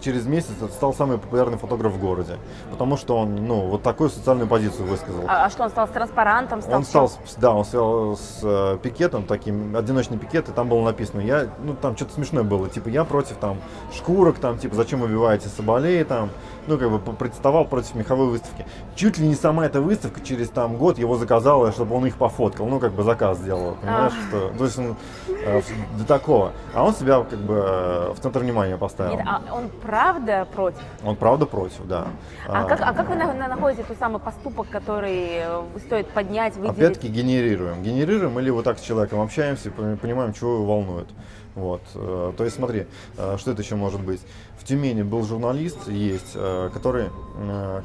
[0.00, 2.36] через месяц это стал самый популярный фотограф в городе,
[2.70, 5.24] потому что он, ну, вот такую социальную позицию высказал.
[5.28, 6.60] А, а что, он стал с транспарантом?
[6.62, 10.68] Стал Он стал, с- да, он стал с э, пикетом таким, одиночный пикет, и там
[10.68, 13.58] было написано, я, ну там что-то смешное было, типа я против там
[13.94, 16.30] шкурок, там типа зачем убиваете соболей, там,
[16.66, 18.66] ну как бы представал против меховой выставки.
[18.94, 22.66] Чуть ли не сама эта выставка через там год его заказала, чтобы он их пофоткал,
[22.66, 24.28] ну как бы заказ сделал, понимаешь, А.
[24.28, 24.96] что, то есть он
[25.28, 25.60] э,
[25.98, 29.16] до такого, а он себя как бы э, в центр внимания поставил.
[29.16, 30.80] Нет, а он правда против?
[31.04, 32.06] Он правда против, да.
[32.48, 36.56] А, как, а как вы на- на- находите тот самый поступок, который э, стоит поднять,
[36.56, 36.76] выделить?
[36.78, 37.82] Опять-таки генерируем.
[37.82, 41.08] Генерируем или вот так с человеком общаемся, понимаем, чего его волнует.
[41.54, 41.82] Вот.
[41.94, 42.86] э, То есть смотри,
[43.16, 44.20] э, что это еще может быть.
[44.58, 47.10] В Тюмени был журналист, есть, э, который,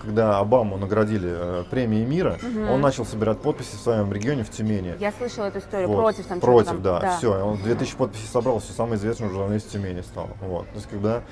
[0.01, 2.37] когда Обаму наградили премией мира,
[2.71, 4.95] он начал собирать подписи в своем регионе в Тюмени.
[4.99, 5.97] Я слышала эту историю, Вот.
[5.97, 6.99] против там Против, что-то да.
[6.99, 7.17] там.
[7.17, 10.29] Все, он 2000 подписей собрал, все, самый известный журналист в Тюмени стал.
[10.41, 10.67] Вот.
[10.69, 11.23] То есть, когда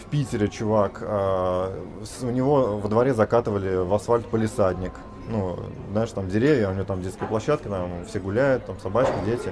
[0.00, 4.92] в Питере чувак, у него во дворе закатывали в асфальт полисадник.
[5.28, 5.58] Ну,
[5.92, 9.50] знаешь, там деревья, у него там детская площадка, там все гуляют, там собачки, дети,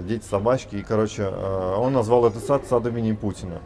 [0.00, 0.76] дети, собачки.
[0.76, 3.60] И, короче, э, он назвал этот сад садом имени Путина.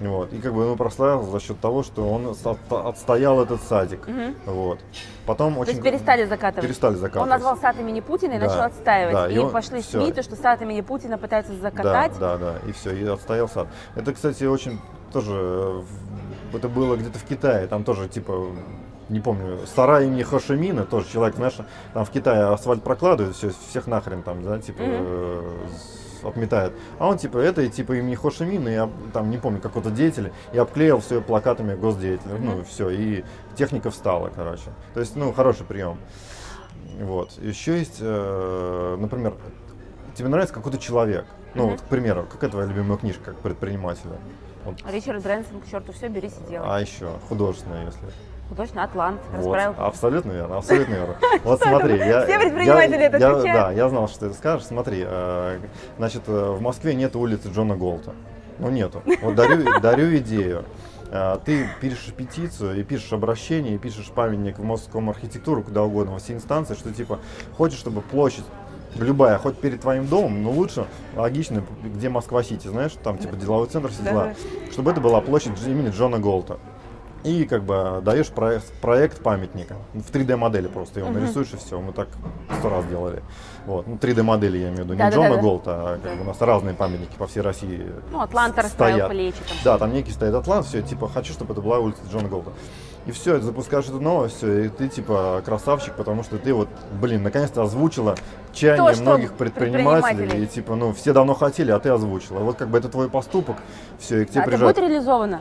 [0.00, 0.32] Вот.
[0.32, 2.34] И как бы ему прославился за счет того, что он
[2.70, 4.08] отстоял этот садик.
[4.08, 4.34] Мгм.
[4.46, 4.78] Вот.
[5.26, 5.72] Потом То очень...
[5.72, 6.66] есть перестали закатывать.
[6.66, 7.22] Перестали закатывать.
[7.24, 9.12] Он назвал сад имени Путина и Да, начал отстаивать.
[9.14, 10.00] да, и и он- пошли всё.
[10.00, 12.18] СМИ, то, что сад имени Путина пытаются закатать.
[12.18, 13.68] Да, да, да, и все, и отстоял сад.
[13.94, 14.80] Это, кстати, очень
[15.12, 15.82] тоже, э,
[16.54, 18.46] это было где-то в Китае, там тоже, типа,
[19.10, 21.56] не помню, сарай имени Хошимина, тоже человек, знаешь,
[21.92, 26.72] там в Китае асфальт прокладывают, все, всех нахрен там, да, типа, э, с- отметает.
[26.98, 30.32] А он, типа, это, и, типа, имени Хошимина, и, об- там, не помню, какого-то деятеля,
[30.52, 33.24] и обклеил все плакатами госдеятеля, ну, все, и
[33.56, 34.70] техника встала, короче.
[34.94, 35.98] То есть, ну, хороший прием.
[37.00, 37.32] Вот.
[37.38, 39.34] Еще есть, э, например,
[40.14, 41.24] тебе нравится какой-то человек.
[41.54, 41.70] Ну, Мгм.
[41.72, 44.18] вот, к примеру, какая твоя любимая книжка как предпринимателя?
[44.64, 44.76] Вот.
[44.88, 46.66] Ричард Брэнсон, к черту все, берись и делай.
[46.68, 48.02] А еще художественная, если.
[48.50, 49.36] Художественно Атлант Вот.
[49.36, 49.74] расправил.
[49.78, 51.16] Абсолютно верно, абсолютно верно.
[51.44, 53.44] Вот смотри, я, Все предприниматели это отвечают.
[53.44, 54.66] Да, я знал, что ты скажешь.
[54.66, 55.60] Смотри, э,
[55.96, 58.12] значит, э, в Москве нет улицы Джона Голта.
[58.58, 59.02] Ну нету.
[59.22, 60.64] Вот дарю, идею.
[61.12, 66.14] Э, Ты пишешь петицию и пишешь обращение, и пишешь памятник в московскому архитектуру, куда угодно,
[66.14, 67.20] во все инстанции, что типа
[67.56, 68.44] хочешь, чтобы площадь
[68.96, 70.86] любая, хоть перед твоим домом, но лучше,
[71.16, 74.34] логично, где Москва-Сити, знаешь, там типа деловой центр, все дела,
[74.72, 76.58] чтобы это была площадь имени Джона Голта.
[77.22, 81.20] И как бы даешь проект, проект памятника в 3D модели просто его Мгм.
[81.20, 81.78] нарисуешь и все.
[81.78, 82.08] Мы так
[82.58, 83.22] сто раз делали.
[83.66, 85.28] Вот, ну 3D модели я имею в виду, не Да-да-да-да.
[85.28, 87.92] Джона Голта, а как бы у нас разные памятники по всей России.
[88.10, 89.10] Ну, Атлант стоят.
[89.10, 89.36] плечи.
[89.46, 89.56] Там.
[89.64, 92.52] Да, там некий стоит атлант, все, типа, хочу, чтобы это была улица Джона Голда.
[93.06, 96.68] И все, запускаешь эту новость, все, и ты типа красавчик, потому что ты вот,
[97.00, 98.14] блин, наконец-то озвучила
[98.52, 100.02] чаяние То, многих предпринимателей.
[100.16, 100.44] предпринимателей.
[100.44, 102.38] И типа, ну, все давно хотели, а ты озвучила.
[102.40, 103.56] Вот как бы это твой поступок,
[103.98, 104.76] все, и к тебе А это приезжают.
[104.76, 105.40] будет реализовано?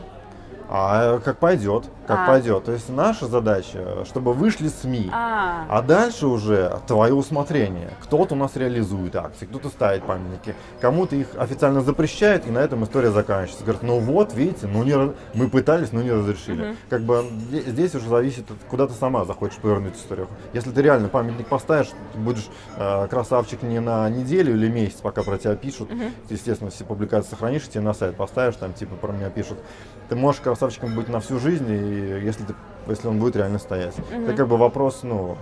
[0.71, 2.27] А как пойдет, как А.
[2.27, 2.65] пойдет.
[2.65, 5.09] То есть наша задача, чтобы вышли СМИ.
[5.11, 7.89] А, А дальше уже твое усмотрение.
[8.03, 12.83] Кто-то у нас реализует акции, кто-то ставит памятники, кому-то их официально запрещает, и на этом
[12.83, 13.63] история заканчивается.
[13.63, 14.95] Говорят, ну вот, видите, ну не,
[15.33, 16.67] мы пытались, но не разрешили.
[16.67, 16.77] Мгм.
[16.89, 20.27] Как бы зде- здесь уже зависит, куда ты сама захочешь повернуть историю.
[20.53, 25.23] Если ты реально памятник поставишь, ты будешь э, красавчик не на неделю или месяц, пока
[25.23, 25.89] про тебя пишут.
[26.27, 29.57] Ты, естественно, все публикации сохранишь, тебе на сайт поставишь, там типа про меня пишут.
[30.09, 32.53] Ты можешь красавчиком быть на всю жизнь, и если, ты,
[32.87, 33.95] если он будет реально стоять.
[34.11, 34.25] Мгм.
[34.25, 35.37] Это как бы вопрос, ну,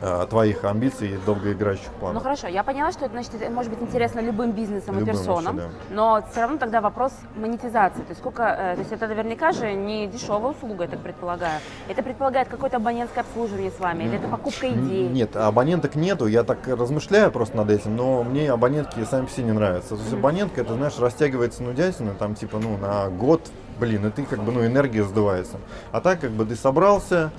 [0.00, 2.22] э, твоих амбиций и долгоиграющих ну планов.
[2.22, 5.56] хорошо, я поняла, что это значит, это может быть интересно любым бизнесом и Любым персонам,
[5.56, 8.00] вообще, но все равно тогда вопрос монетизации.
[8.00, 11.60] То есть сколько, э, то есть это наверняка же не дешевая услуга, я так предполагаю.
[11.88, 15.06] Это предполагает какое-то абонентское обслуживание с вами, или это покупка идей.
[15.08, 19.44] Н- Нет, абоненток нету, я так размышляю просто над этим, но мне абонентки сами себе
[19.44, 19.90] не нравятся.
[19.96, 23.42] То есть абонентка, это, знаешь, растягивается нудятина, там, типа, ну, на год,
[23.78, 25.56] блин, и ты, как бы, ну, энергия сдувается.
[25.92, 27.30] А так, как бы, ты собрался,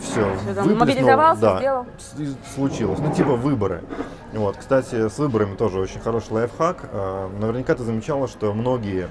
[0.00, 1.86] все, там, мобилизовался, сделал.
[2.54, 2.98] случилось.
[2.98, 3.82] Ну, типа, выборы.
[4.32, 6.88] Вот, кстати, с выборами тоже очень хороший лайфхак.
[6.92, 9.08] Э, Наверняка ты замечала, что многие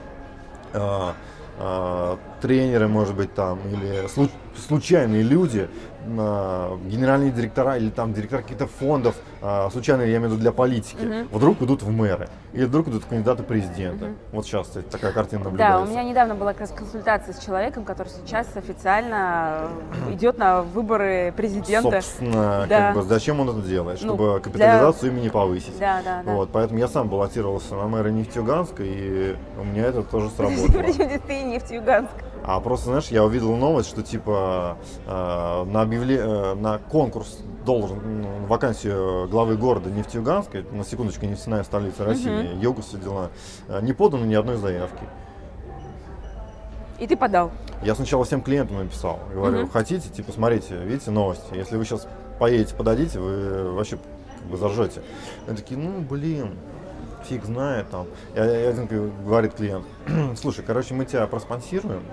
[0.74, 1.12] э,
[1.60, 4.32] э, тренеры, может быть, там, или слу-
[4.68, 5.70] случайные люди,
[6.06, 11.04] генеральные директора или там директора каких-то фондов, э, случайные, я имею в виду для политики,
[11.04, 11.28] Мгм.
[11.32, 14.06] вдруг идут в мэры, или вдруг идут в кандидаты президента.
[14.06, 14.16] Мгм.
[14.32, 15.86] Вот сейчас такая картина Да, наблюдается.
[15.86, 19.70] у меня недавно была консультация с человеком, который сейчас официально
[20.08, 21.92] э, идет на выборы президента.
[21.92, 22.78] Собственно, Да.
[22.88, 24.00] как бы, зачем он это делает?
[24.02, 25.78] Ну, Чтобы капитализацию имени повысить.
[25.80, 26.32] Да, да, да.
[26.34, 30.68] Вот, поэтому я сам баллотировался на мэра Нефтьюганска, и у меня это тоже сработало.
[30.82, 32.12] Причем ты и Нефтьюганск?
[32.44, 36.18] А просто, знаешь, я увидел новость, что типа э, на, объявле...
[36.18, 42.60] э, на конкурс должен ну, вакансию главы города Нефтьюганска, это, на секундочку, нефтяная столица России,
[42.60, 43.30] Йога все дела,
[43.68, 45.04] э, не подано ни одной заявки.
[47.00, 47.52] И ты подал.
[47.84, 49.70] Я сначала всем клиентам написал, говорю, Мгм.
[49.70, 52.08] хотите, типа, смотрите, видите новости, если вы сейчас
[52.40, 53.98] поедете, подадите, вы вообще
[54.40, 55.02] как бы заржете.
[55.48, 56.58] Они такие, ну, блин,
[57.24, 58.08] фиг знает там.
[58.36, 58.88] И один
[59.26, 59.86] говорит клиент,
[60.38, 62.04] слушай, короче, мы тебя проспонсируем,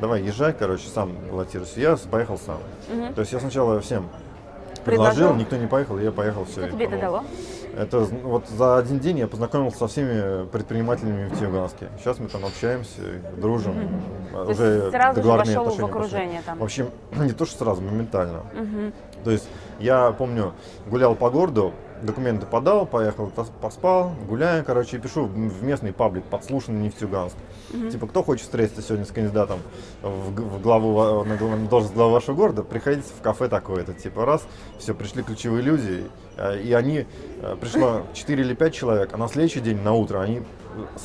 [0.00, 1.80] давай, езжай, короче, сам баллотируйся.
[1.80, 2.58] Я поехал сам.
[2.92, 3.14] Мгм.
[3.14, 4.08] То есть я сначала всем
[4.84, 5.14] Предложил?
[5.14, 6.62] предложил, никто не поехал, я поехал, все.
[6.66, 7.24] Что тебе это дало?
[7.76, 11.88] Это вот за один день я познакомился со всеми предпринимателями в Тюганске.
[11.98, 13.00] Сейчас мы там общаемся,
[13.36, 13.74] дружим.
[14.48, 15.84] есть Уже сразу же вошел в отношения пошли.
[15.84, 16.58] окружение там.
[16.58, 18.44] В общем, не то, что сразу, моментально.
[18.54, 18.92] Мгм.
[19.24, 19.46] То есть
[19.78, 20.54] я помню,
[20.86, 23.30] гулял по городу, документы подал, поехал,
[23.60, 27.36] поспал, гуляем, короче, и пишу в местный паблик, подслушанный Нефтьюганск.
[27.70, 27.90] Mm-hmm.
[27.90, 29.60] Типа, кто хочет встретиться сегодня с кандидатом
[30.02, 33.92] в, в главу, на, на должность главы вашего города, приходите в кафе такое-то.
[33.92, 34.46] Типа, раз,
[34.78, 36.04] все, пришли ключевые люди,
[36.36, 37.06] э, и они,
[37.42, 40.42] э, пришло 4 или 5 человек, а на следующий день, на утро, они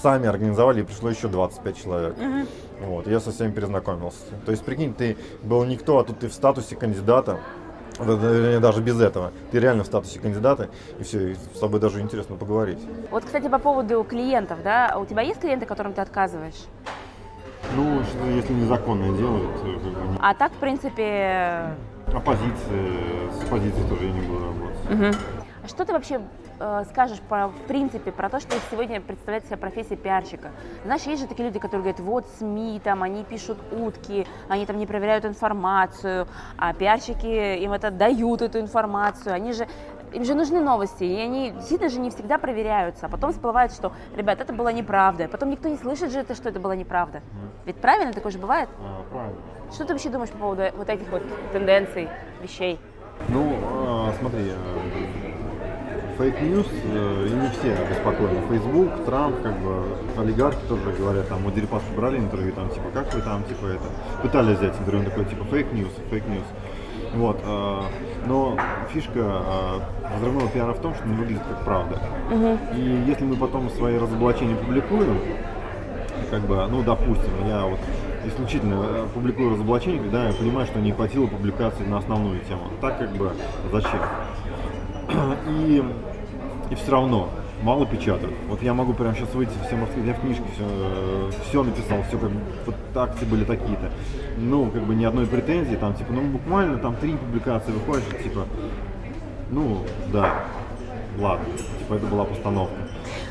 [0.02, 2.18] сами организовали, и пришло еще 25 человек.
[2.18, 2.48] Mm-hmm.
[2.82, 4.20] Вот, я со всеми перезнакомился.
[4.46, 7.40] То есть, прикинь, ты был никто, а тут ты в статусе кандидата,
[7.98, 9.32] даже без этого.
[9.52, 12.80] Ты реально в статусе кандидата, и все, и с тобой даже интересно поговорить.
[13.10, 16.66] Вот, кстати, по поводу клиентов, да, у тебя есть клиенты, которым ты отказываешь?
[17.76, 18.02] Ну,
[18.36, 19.52] если незаконно делают.
[19.62, 20.18] Как бы...
[20.20, 21.76] А так, в принципе...
[22.08, 24.92] Оппозиция, с оппозицией тоже я не буду работать.
[24.92, 25.24] Угу.
[25.64, 26.20] А что ты вообще
[26.62, 30.52] э, скажешь про, в принципе про то, что сегодня представляет себя профессия пиарщика?
[30.86, 34.78] Знаешь, есть же такие люди, которые говорят, вот СМИ, там, они пишут утки, они там
[34.78, 39.68] не проверяют информацию, а пиарщики им это дают, эту информацию, они же
[40.14, 43.06] им же нужны новости, и они действительно же не всегда проверяются.
[43.06, 45.30] А потом всплывает, что, ребят, это была неправда.
[45.30, 47.22] Потом никто не слышит же это, что это была неправда.
[47.66, 48.70] Ведь правильно такое же бывает?
[48.80, 49.40] А, правильно.
[49.72, 52.10] Что ты вообще думаешь по поводу вот этих вот тенденций,
[52.42, 52.78] вещей?
[53.30, 55.41] Ну, а, смотри, э,
[56.22, 58.40] fake news, э, и не все беспокойны.
[58.50, 59.84] Facebook, Трамп, как бы,
[60.18, 63.84] олигархи тоже говорят, там, у Дерипаски брали интервью, там, типа, как вы там, типа, это,
[64.22, 66.46] пытались взять интервью, он такой, типа, fake news, fake news.
[67.16, 67.82] Вот, э,
[68.28, 68.58] но
[68.94, 69.80] фишка э,
[70.18, 72.00] взрывного пиара в том, что он выглядит как правда.
[72.30, 72.58] Угу.
[72.78, 75.20] И если мы потом свои разоблачения публикуем,
[76.30, 77.80] как бы, ну, допустим, я вот
[78.26, 82.62] исключительно э, публикую разоблачения, когда я понимаю, что не хватило публикации на основную тему.
[82.80, 83.32] Так как бы
[83.72, 84.00] зачем?
[85.50, 85.84] И
[86.72, 87.30] и все равно
[87.62, 88.34] мало печатают.
[88.48, 92.18] Вот я могу прямо сейчас выйти, всем рассказать, я в книжке все, все написал, все
[92.18, 92.32] как
[92.66, 93.92] вот акции были такие-то.
[94.38, 98.48] Ну, как бы ни одной претензии, там, типа, ну, буквально там три публикации выходишь, типа,
[99.52, 100.46] ну, да,
[101.20, 101.46] ладно,
[101.78, 102.76] типа, это была постановка.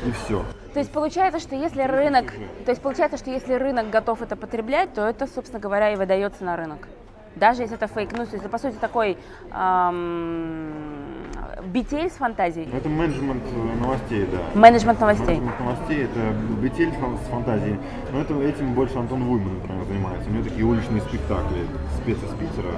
[0.05, 0.43] И все.
[0.73, 2.31] То есть получается, что если рынок,
[2.63, 6.45] то есть получается, что если рынок готов это потреблять, то это, собственно говоря, и выдается
[6.45, 6.87] на рынок.
[7.35, 9.17] Даже если это фейк, ну, это по сути такой
[9.53, 11.20] эм,
[11.63, 12.69] бетель с фантазией.
[12.73, 14.59] Это менеджмент э, новостей, да.
[14.59, 15.39] Менеджмент новостей.
[15.39, 17.77] Менеджмент новостей это бетель с фантазией.
[18.11, 20.29] Но это, этим больше Антон Вуйман, например, занимается.
[20.29, 21.65] У него такие уличные спектакли,
[21.97, 22.71] спец из Питера.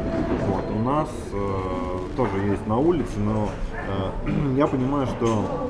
[0.48, 0.66] Вот.
[0.76, 3.50] У нас э, тоже есть на улице, но
[4.26, 5.70] э, я понимаю, что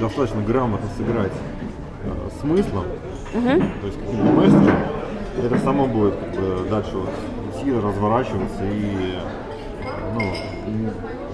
[0.00, 1.32] достаточно грамотно сыграть
[2.04, 2.84] э, смыслом,
[3.34, 3.62] угу.
[3.80, 4.76] то есть каким-то месседжем,
[5.38, 7.10] это само будет как бы, дальше вот,
[7.54, 9.18] идти, разворачиваться и
[10.14, 10.90] ну,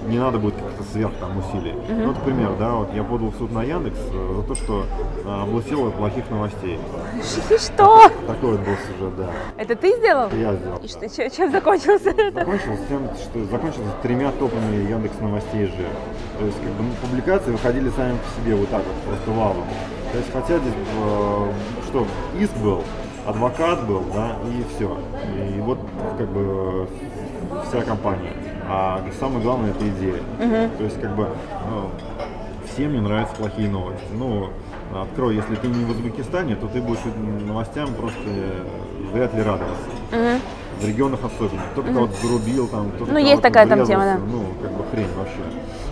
[0.09, 1.73] не надо будет каких-то сверх там усилий.
[1.73, 2.07] Uh-huh.
[2.07, 4.87] Ну, например, да, вот я подал в суд на Яндекс э, за то, что
[5.25, 6.79] а, облысел от плохих новостей.
[7.59, 8.09] Что?
[8.27, 9.31] Такой вот был сюжет, да.
[9.57, 10.31] Это ты сделал?
[10.31, 10.79] Я сделал.
[10.79, 12.41] И что, чем, чем закончился это?
[12.41, 15.87] Закончился тем, что закончился тремя топами Яндекс новостей же.
[16.39, 19.65] То есть, как бы, ну, публикации выходили сами по себе вот так вот, просто валом.
[20.13, 21.53] То есть, хотя здесь, э,
[21.89, 22.07] что,
[22.39, 22.83] иск был,
[23.27, 24.97] адвокат был, да, и все.
[25.37, 25.79] И вот,
[26.17, 26.89] как бы,
[27.69, 28.33] вся компания.
[28.69, 30.21] А самое главное это идея.
[30.39, 30.79] Угу.
[30.79, 31.29] То есть как бы
[31.71, 31.91] ну,
[32.73, 34.05] всем не нравятся плохие новости.
[34.13, 34.51] Ну,
[34.95, 37.01] открой, если ты не в Узбекистане, то ты будешь
[37.47, 38.21] новостям просто
[39.13, 39.89] вряд ли радоваться.
[40.13, 40.83] Угу.
[40.83, 41.63] В регионах особенно.
[41.73, 41.95] Кто-то угу.
[41.95, 44.19] кого-то зарубил, там, кто-то Ну, есть такая там тема, да.
[44.19, 45.41] Ну, как бы хрень вообще.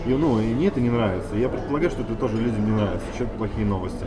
[0.06, 1.34] И, ну, и мне это не нравится.
[1.34, 4.04] Я предполагаю, что это тоже людям не нравится, что это плохие новости.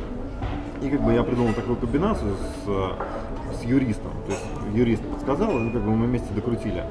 [0.81, 4.11] И как бы я придумал такую комбинацию с, с юристом.
[4.25, 6.83] То есть юрист подсказал, и как бы мы вместе докрутили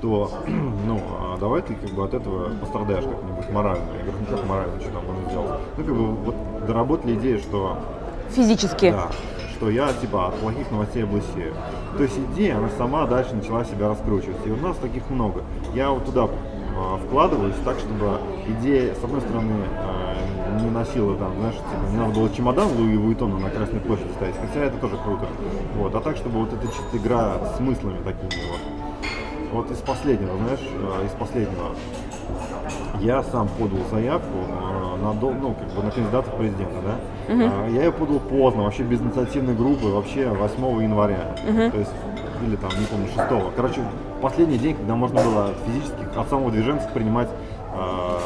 [0.00, 0.30] что,
[0.86, 3.84] ну, а давай ты как бы от этого пострадаешь как-нибудь морально.
[3.98, 5.60] Я говорю, ну как морально, что там можно сделать?
[5.76, 7.78] Ну, как бы вот доработали идею, что...
[8.30, 8.92] Физически.
[8.92, 9.08] Да,
[9.56, 11.54] что я, типа, от плохих новостей облысею.
[11.96, 14.46] То есть идея, она сама дальше начала себя раскручивать.
[14.46, 15.42] И у нас таких много.
[15.74, 16.28] Я вот туда
[16.76, 20.16] а, вкладываюсь так, чтобы идея, с одной стороны, а,
[20.62, 24.36] не носила там, знаешь, типа, не надо было чемодан Луи Вуитона на Красной площади ставить,
[24.36, 25.26] хотя это тоже круто.
[25.76, 28.79] Вот, а так, чтобы вот эта чисто игра с смыслами такими вот.
[29.52, 31.70] Вот из последнего, знаешь, э, из последнего.
[33.00, 37.34] Я сам подал заявку э, на, ну, как бы на кандидата в президента, да?
[37.34, 37.74] Угу.
[37.74, 41.34] Я ее подал поздно, вообще без инициативной группы, вообще 8 января.
[41.48, 41.70] Угу.
[41.70, 41.90] То есть,
[42.46, 43.56] или там, не помню, 6.
[43.56, 43.80] Короче,
[44.22, 47.28] последний день, когда можно было физически от самого движения принимать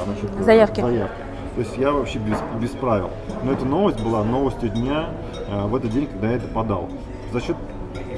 [0.05, 0.81] значит, заявки.
[0.81, 1.23] заявки.
[1.55, 3.11] То есть я вообще без, без правил.
[3.45, 5.11] Но эта новость была новостью дня
[5.49, 6.89] в этот день, когда я это подал.
[7.33, 7.57] За счет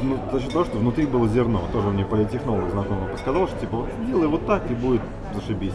[0.03, 1.63] ну, счет того, что внутри было зерно.
[1.73, 5.03] Тоже мне политехнолог знакомый подсказал, что типа делай вот так и будет
[5.35, 5.75] зашибись.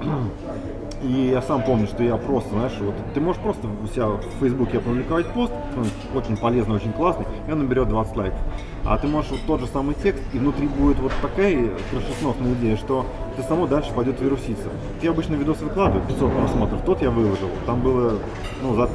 [1.02, 4.22] И я сам помню, что я просто, знаешь, вот ты можешь просто у себя в
[4.38, 8.38] Фейсбуке опубликовать пост, он очень полезный, очень классный, и он наберет 20 лайков.
[8.84, 12.76] А ты можешь вот тот же самый текст, и внутри будет вот такая крышесносная идея,
[12.76, 13.04] что
[13.36, 14.68] ты само дальше пойдет вируситься.
[15.02, 17.48] Я обычно видос выкладываю, 500 просмотров, тот я выложил.
[17.66, 18.18] Там было,
[18.62, 18.88] ну, за,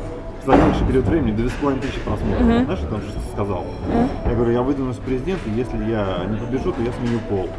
[0.47, 2.41] за меньший период времени 2,5 тысячи просмотров.
[2.41, 2.63] Мгм.
[2.65, 3.65] Знаешь, что там что сказал?
[4.25, 7.49] Я говорю, я выдвинусь в президенты, если я не побежу, то я сменю пол.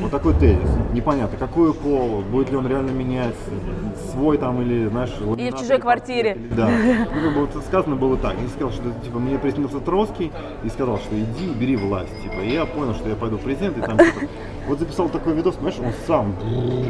[0.00, 0.68] Вот такой тезис.
[0.92, 3.36] Непонятно, какой пол, будет ли он реально менять
[4.10, 6.32] свой там или, знаешь, ламинат чужой или квартире.
[6.32, 6.68] или- Да.
[7.14, 8.34] Как бы вот сказано было так.
[8.42, 10.32] Я сказал, что типа мне приснился Троцкий
[10.64, 12.10] и сказал, что иди бери власть.
[12.24, 14.26] Типа, и я понял, что я пойду в президент и там типа,
[14.66, 16.34] вот записал такой видос, знаешь, он сам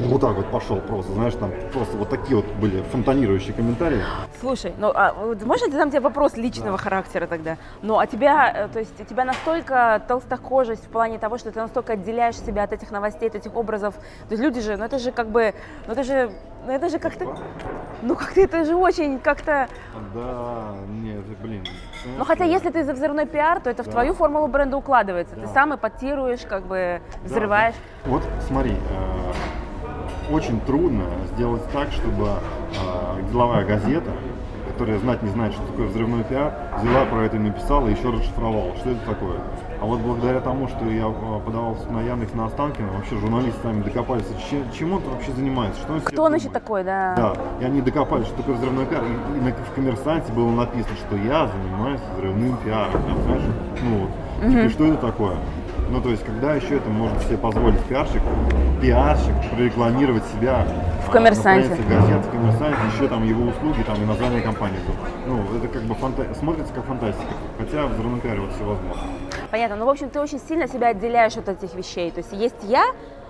[0.09, 4.01] вот так вот пошел просто, знаешь, там просто вот такие вот были фонтанирующие комментарии.
[4.41, 7.57] Слушай, ну а вот можно задам тебе вопрос личного характера тогда?
[7.83, 11.59] Ну а тебя, э, то есть у тебя настолько толстокожесть в плане того, что ты
[11.59, 13.95] настолько отделяешь себя от этих новостей, от этих образов.
[14.29, 15.55] То есть люди же, ну это же как бы,
[15.87, 16.31] ну это же,
[16.67, 17.37] ну это же как-то,
[18.03, 19.69] ну как-то это же очень как-то.
[20.15, 21.65] Да, нет, блин.
[22.19, 23.93] Ну хотя если ты за взрывной пиар, то это в Да.
[23.93, 25.35] твою формулу бренда укладывается.
[25.35, 25.47] Ты Да.
[25.49, 27.75] сам эпатируешь, как бы взрываешь.
[28.07, 34.11] Вот смотри, э, очень трудно сделать так, чтобы э, деловая газета,
[34.73, 38.11] которая знать не знает, что такое взрывной пиар, взяла про это и написала, и еще
[38.11, 39.39] расшифровала, что это такое.
[39.81, 43.83] А вот благодаря тому, что я э, подавался на Яндекс на Останкино, вообще журналисты сами
[43.83, 47.15] докопались, че- чем он вообще занимается, что он Кто он еще такой, да?
[47.17, 49.03] Да, и они докопались, что такое взрывной пиар.
[49.05, 52.93] И, и на, в коммерсанте было написано, что я занимаюсь взрывным пиаром.
[52.93, 53.43] Там, знаешь,
[53.83, 54.11] ну вот.
[54.51, 55.37] Типа, что это такое?
[55.91, 58.23] Ну, то есть, когда еще это может себе позволить пиарщик,
[58.81, 60.67] пиарщик прорекламировать себя
[61.07, 61.69] В а, «Коммерсанте».
[61.69, 64.79] на газет, в коммерсанте, еще там его услуги, там и название компании.
[65.27, 67.29] Ну, это как бы фанта- смотрится как фантастика.
[67.59, 69.03] Хотя в пиаре вот все возможно.
[69.51, 69.77] Понятно.
[69.77, 72.11] Ну, в общем, ты очень сильно себя отделяешь от этих вещей.
[72.11, 72.85] То есть есть я,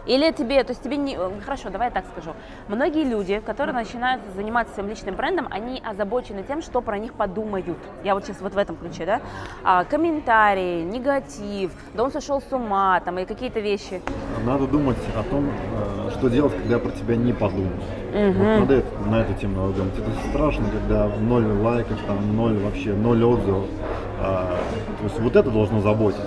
[0.07, 1.17] или тебе, то есть тебе не...
[1.17, 2.33] э, Хорошо, давай я так скажу.
[2.69, 7.65] Многие люди, которые начинают заниматься своим личным брендом, они озабочены тем, что про них подумают.
[8.03, 9.21] Я вот сейчас вот в этом ключе, да?
[9.63, 14.03] А, комментарии, негатив, да он сошел с ума, там, и какие-то вещи.
[14.45, 17.83] Надо думать о том, э, что делать, когда про тебя не подумают.
[18.13, 19.99] Вот надо это- на эту тему думать.
[19.99, 23.65] Это страшно, когда ноль лайков, там ноль вообще, ноль отзывов.
[24.21, 24.57] А,
[24.99, 26.21] то есть вот это должно заботить.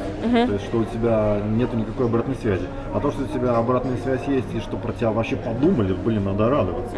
[0.45, 2.67] То есть, что у тебя нету никакой обратной связи.
[2.93, 6.25] А то, что у тебя обратная связь есть и что про тебя вообще подумали, блин,
[6.25, 6.95] надо радоваться.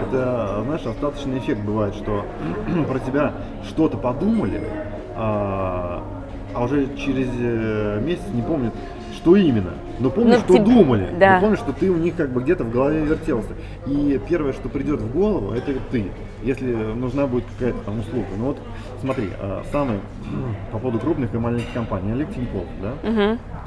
[0.00, 2.24] Это, знаешь, остаточный эффект бывает, что
[2.88, 3.32] про тебя
[3.64, 4.62] что-то подумали,
[5.16, 6.02] а,
[6.54, 8.72] а уже через э, месяц не помнят,
[9.18, 9.72] что именно.
[9.98, 11.08] Но помнишь, Ну, что тебе- думали.
[11.18, 11.34] да.
[11.36, 13.52] Но помнишь, что ты у них как бы где-то в голове вертелся.
[13.86, 16.06] И первое, что придет в голову, это ты.
[16.42, 18.26] Если нужна будет какая-то там услуга.
[18.38, 18.58] Ну вот
[19.00, 19.98] смотри, а, самый
[20.72, 22.12] по поводу крупных и маленьких компаний.
[22.12, 22.92] Олег Тиньков, да?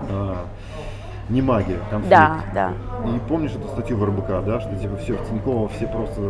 [0.10, 0.46] А,
[1.32, 2.10] не магия, конфликт.
[2.10, 2.72] Да, да.
[3.10, 6.22] И помнишь эту статью в РБК, да, что типа все, в Тинькова все просто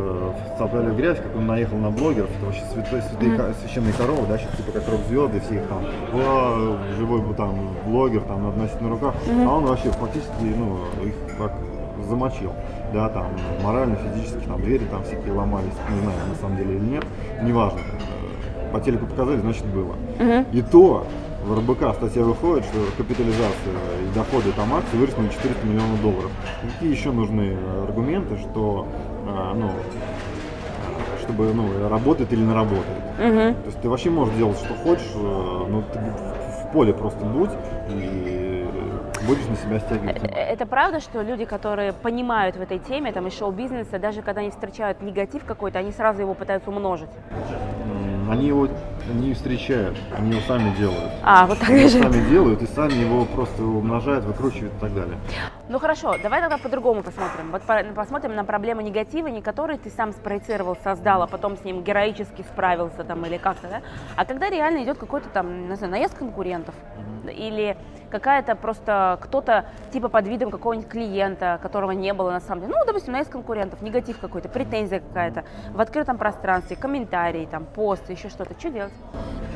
[0.55, 4.25] вцапляли в грязь, как он наехал на блогеров, это вообще святой, святые, ко- священные коровы,
[4.29, 5.79] да, сейчас типа как рок-звезды, все их там,
[6.13, 7.55] «О, живой бы там
[7.87, 11.51] блогер, там, надо носить на руках, а он вообще фактически, ну, их как
[12.07, 12.51] замочил,
[12.93, 13.25] да, там,
[13.63, 17.05] морально, физически, там, двери там всякие ломались, не знаю, на самом деле или нет,
[17.43, 19.95] неважно, Э, по телеку показали, значит было.
[20.53, 21.05] И то
[21.43, 23.73] в РБК статья выходит, что капитализация
[24.03, 26.31] и доходы там акций выросли на 400 миллионов долларов.
[26.61, 28.87] Какие еще нужны э, аргументы, что
[29.27, 29.71] э, ну,
[31.21, 32.85] чтобы ну, работает или не работает?
[33.19, 33.55] Мгм.
[33.55, 37.49] То есть ты вообще можешь делать, что хочешь, э, но ты в- поле просто будь
[37.89, 38.65] и
[39.27, 40.21] будешь на себя стягивать.
[40.23, 44.51] Это правда, что люди, которые понимают в этой теме, там, из шоу-бизнеса, даже когда они
[44.51, 47.09] встречают негатив какой-то, они сразу его пытаются умножить?
[48.31, 48.65] Они его
[49.13, 51.11] не встречают, они его сами делают.
[51.21, 52.01] А, вот так Они даже.
[52.01, 55.17] сами делают и сами его просто умножают, выкручивают и так далее.
[55.71, 57.49] Ну хорошо, давай тогда по-другому посмотрим.
[57.51, 61.63] Вот по- посмотрим на проблему негатива, не который ты сам спроецировал, создал, а потом с
[61.63, 63.81] ним героически справился там или как-то, да?
[64.17, 66.75] А когда реально идет какой-то там, не знаю, наезд конкурентов
[67.25, 67.77] или
[68.09, 69.63] какая-то просто кто-то
[69.93, 72.73] типа под видом какого-нибудь клиента, которого не было на самом деле.
[72.77, 78.27] Ну, допустим, наезд конкурентов, негатив какой-то, претензия какая-то в открытом пространстве, комментарии, там, пост, еще
[78.27, 78.59] что-то.
[78.59, 78.93] Что делать?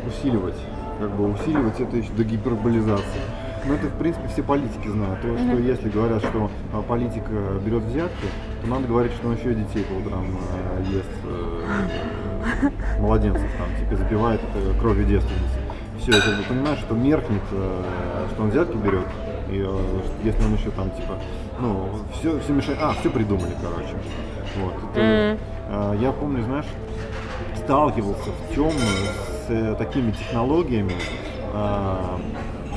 [0.07, 0.55] усиливать,
[0.99, 3.22] как бы усиливать это еще до гиперболизации.
[3.68, 5.22] Но это, в принципе, все политики знают.
[5.22, 8.28] То, что если говорят, что а, политик э, берет взятки,
[8.61, 13.68] то надо говорить, что он еще и детей по утрам э, ест, э, младенцев там,
[13.80, 15.59] типа запивает это кровью девственницы.
[15.99, 19.07] Все, я как бы что меркнет, э, что он взятки берет,
[19.49, 21.18] и э, если он еще там, типа,
[21.59, 23.95] ну, все, все мешает, а, все придумали, короче.
[24.61, 24.74] Вот.
[24.93, 25.39] это, Мгм.
[25.70, 26.66] э, я помню, знаешь,
[27.57, 30.93] сталкивался в темную с э, такими технологиями,
[31.53, 32.20] а,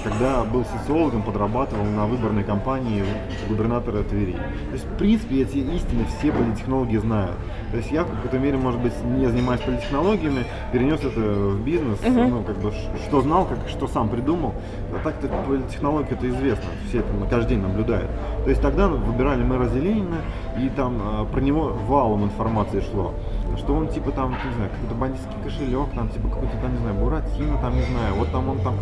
[0.08, 3.04] когда был социологом, подрабатывал на выборной кампании
[3.48, 4.32] губернатора Твери.
[4.32, 7.36] То есть, в принципе, эти истины все политтехнологи знают.
[7.70, 11.98] То есть я в какой-то мере, может быть, не занимаясь политтехнологиями, перенес это в бизнес,
[12.00, 12.28] uh-huh.
[12.28, 12.72] ну, как бы,
[13.06, 14.54] что знал, как, что сам придумал.
[14.94, 18.10] А так-то политтехнология это известно, все это каждый день наблюдают.
[18.44, 20.18] То есть тогда выбирали мэра Зеленина,
[20.58, 23.14] и там а, про него валом информации шло
[23.56, 26.94] что он типа там, не знаю, какой-то бандитский кошелек, там типа какой-то там, не знаю,
[26.96, 28.78] Буратино, там, не знаю, вот там он там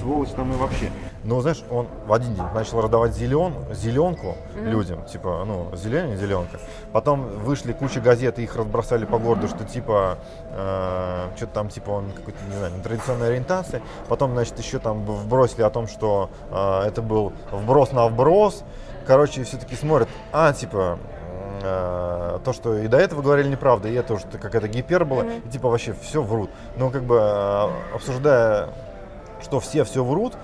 [0.00, 0.90] сволочь там и вообще.
[1.24, 4.70] Но знаешь, он в один день начал раздавать зелен, зеленку mm-hmm.
[4.70, 6.60] людям, типа, ну, зелень, зеленка.
[6.92, 10.18] Потом вышли куча газет, и их разбросали по городу, что типа,
[10.50, 13.82] э, что-то там, типа, он какой-то, не знаю, традиционной ориентации.
[14.08, 18.62] Потом, значит, еще там вбросили о том, что э, это был вброс на вброс.
[19.04, 20.98] Короче, все-таки смотрят, а, типа,
[21.62, 25.46] э, то, что и до этого говорили неправда, и это уже какая-то гипербола, mm-hmm.
[25.46, 26.50] и типа вообще все врут.
[26.76, 28.68] Но как бы э, обсуждая,
[29.42, 30.34] что все все врут,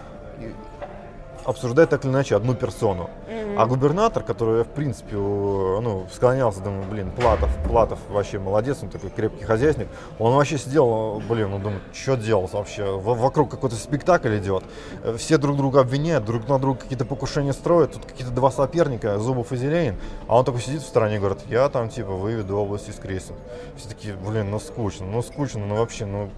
[1.44, 3.10] обсуждать так или иначе одну персону.
[3.28, 3.56] Mm-hmm.
[3.58, 9.10] А губернатор, который, в принципе, ну, склонялся, думаю, блин, Платов, Платов вообще молодец, он такой
[9.10, 9.88] крепкий хозяйственник,
[10.18, 14.64] он вообще сидел, блин, ну, думаю, что делать вообще, в- вокруг какой-то спектакль идет,
[15.18, 19.52] все друг друга обвиняют, друг на друга какие-то покушения строят, тут какие-то два соперника, Зубов
[19.52, 19.96] и Зеленин,
[20.28, 23.34] а он такой сидит в стороне и говорит, я там, типа, выведу область из кресел.
[23.76, 26.30] Все такие, блин, ну, скучно, ну, скучно, ну, вообще, ну,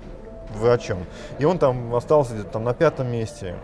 [0.59, 0.99] вы о чем?
[1.39, 3.57] И он там остался где-то там на пятом месте.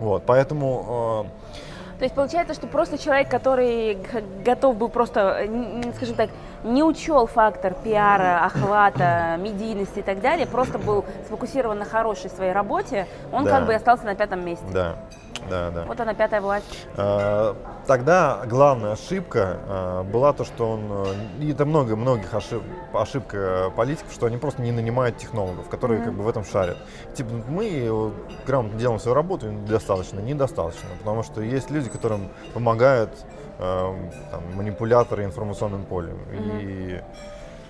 [0.00, 1.26] Вот, поэтому...
[1.26, 1.98] Э...
[1.98, 3.98] То есть получается, что просто человек, который
[4.44, 5.48] готов был просто,
[5.96, 6.30] скажем так,
[6.64, 12.52] не учел фактор пиара, охвата, медийности и так далее, просто был сфокусирован на хорошей своей
[12.52, 13.58] работе, он да.
[13.58, 14.66] как бы остался на пятом месте.
[14.72, 14.96] Да
[15.48, 15.84] да, да.
[15.84, 16.86] Вот она пятая власть.
[16.96, 17.56] А,
[17.86, 23.72] тогда главная ошибка а, была то, что он, э, и это много многих ошиб, ошибка
[23.76, 26.04] политиков, что они просто не нанимают технологов, которые mm-hmm.
[26.04, 26.78] как бы в этом шарят.
[27.14, 28.12] Типа мы
[28.46, 33.10] грамотно делаем свою работу, недостаточно, недостаточно, потому что есть люди, которым помогают
[33.58, 36.18] там, манипуляторы информационным полем.
[36.30, 36.62] Mm-hmm.
[36.62, 37.02] И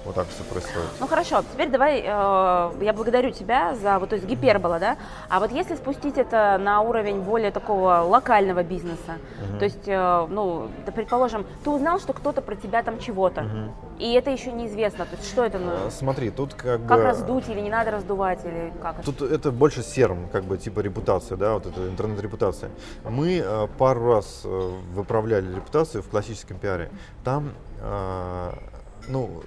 [0.09, 0.89] вот так все происходит.
[1.01, 4.97] Ну хорошо, теперь давай, э, я благодарю тебя за, вот, то есть гипербола, да,
[5.29, 9.59] а вот если спустить это на уровень более такого локального бизнеса, угу.
[9.59, 13.75] то есть, э, ну, да, предположим, ты узнал, что кто-то про тебя там чего-то, угу.
[13.99, 15.59] и это еще неизвестно, то есть что это?
[15.59, 17.03] Ну, Смотри, тут как, как бы...
[17.05, 20.81] раздуть или не надо раздувать, или как Тут это, это больше серм, как бы типа
[20.81, 22.71] репутация, да, вот это интернет-репутация.
[23.05, 26.91] Мы э, пару раз э, выправляли репутацию в классическом пиаре.
[27.25, 27.53] Там,
[27.83, 28.53] э,
[29.09, 29.43] ну,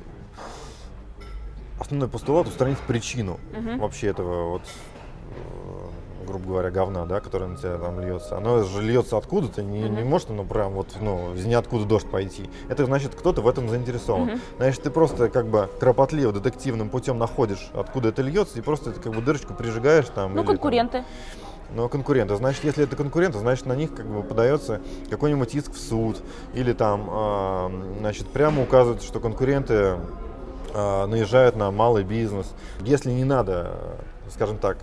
[1.81, 3.81] основной постулат устранить причину угу.
[3.81, 8.37] вообще этого вот э, грубо говоря, говна, да, которое на тебя там льется.
[8.37, 9.97] Оно же льется откуда-то, не, mm-hmm.
[9.97, 12.49] не может оно прям вот, ну, из ниоткуда дождь пойти.
[12.69, 14.29] Это значит, кто-то в этом заинтересован.
[14.29, 14.39] Mm-hmm.
[14.57, 19.13] Значит, ты просто как бы кропотливо, детективным путем находишь, откуда это льется, и просто как
[19.13, 20.33] бы дырочку прижигаешь там.
[20.33, 20.99] Ну, или, конкуренты.
[20.99, 21.05] Там,
[21.73, 22.35] ну, конкуренты.
[22.35, 26.21] Значит, если это конкуренты, значит, на них как бы подается какой-нибудь иск в суд.
[26.53, 29.97] Или там, э, значит, прямо указывают, что конкуренты
[30.73, 32.53] наезжают на малый бизнес.
[32.81, 33.97] Если не надо,
[34.29, 34.77] скажем так,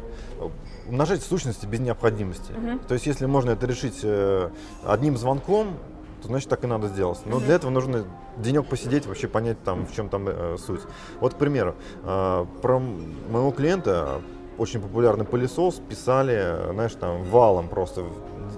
[0.89, 2.53] умножать сущности без необходимости.
[2.53, 2.81] Uh-huh.
[2.87, 4.51] То есть, если можно это решить э,
[4.85, 5.77] одним звонком,
[6.23, 7.21] то значит так и надо сделать.
[7.27, 7.45] Но uh-huh.
[7.45, 8.05] для этого нужно
[8.37, 10.81] денек посидеть, вообще понять там, в чем там э, суть.
[11.21, 14.21] Вот, к примеру, э, про моего клиента
[14.57, 18.05] очень популярный пылесос писали, знаешь, там валом просто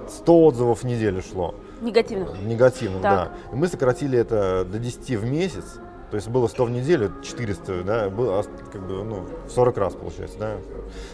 [0.09, 1.55] 100 отзывов в неделю шло.
[1.83, 2.41] Негативных?
[2.43, 3.33] Негативных, так.
[3.33, 3.53] да.
[3.53, 5.79] И мы сократили это до 10 в месяц.
[6.11, 10.39] То есть было 100 в неделю, 400, да, было как бы, ну, 40 раз получается,
[10.39, 10.57] да.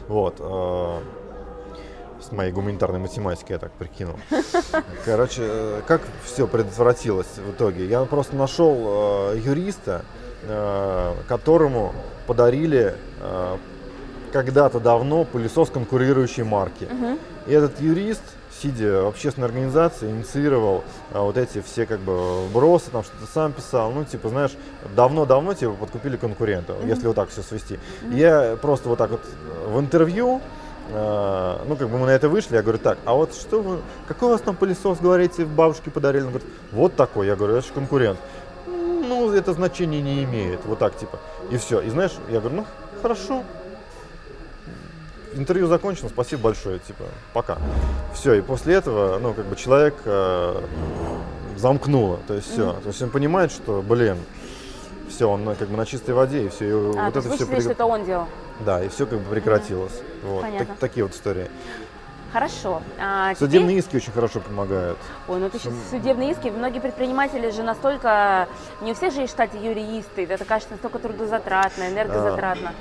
[0.09, 0.36] Вот.
[0.40, 1.01] Э,
[2.20, 4.16] с моей гуманитарной математикой я так прикинул.
[5.05, 7.86] Короче, э, как все предотвратилось в итоге?
[7.86, 10.05] Я просто нашел э, юриста,
[10.42, 11.92] э, которому
[12.26, 13.57] подарили э,
[14.32, 16.88] когда-то давно пылесос конкурирующей марки.
[17.47, 18.22] И этот юрист
[18.63, 23.53] сидя в общественной организации, инициировал а, вот эти все как бы бросы, там что-то сам
[23.53, 24.53] писал, ну типа, знаешь,
[24.95, 26.89] давно-давно типа подкупили конкурента, mm-hmm.
[26.89, 27.75] если вот так все свести.
[27.75, 28.17] Mm-hmm.
[28.17, 29.23] Я просто вот так вот
[29.67, 30.41] в интервью,
[30.91, 33.79] э, ну как бы мы на это вышли, я говорю, так, а вот что вы,
[34.09, 36.25] какой у вас там пылесос, говорите, бабушке подарили?
[36.25, 38.19] Он говорит, вот такой, я говорю, это же конкурент.
[38.67, 41.19] Ну, это значение не имеет, вот так типа.
[41.51, 41.81] И все.
[41.81, 42.67] И знаешь, я говорю, ну,
[43.03, 43.45] хорошо,
[45.37, 47.59] интервью закончено, спасибо большое, типа, пока.
[48.14, 50.62] Все, и после этого, ну, как бы человек э,
[51.57, 52.70] замкнуло, то есть все.
[52.70, 52.82] Mm-hmm.
[52.82, 54.16] То есть он понимает, что, блин,
[55.09, 57.47] все, он как бы на чистой воде, и все, и а, вот это все...
[57.47, 57.61] Прек...
[57.61, 58.26] что это он делал?
[58.64, 59.93] Да, и все как бы прекратилось.
[59.93, 60.28] Mm-hmm.
[60.28, 61.49] Вот, так, такие вот истории.
[62.37, 62.82] Хорошо.
[63.01, 63.97] А, Судебные теперь...
[63.97, 64.99] иски очень хорошо помогают.
[65.26, 68.47] Ой, ну ты сейчас судебные иски, многие предприниматели же настолько,
[68.82, 72.74] не у всех же есть в штате юристы, это кажется настолько трудозатратно, энергозатратно.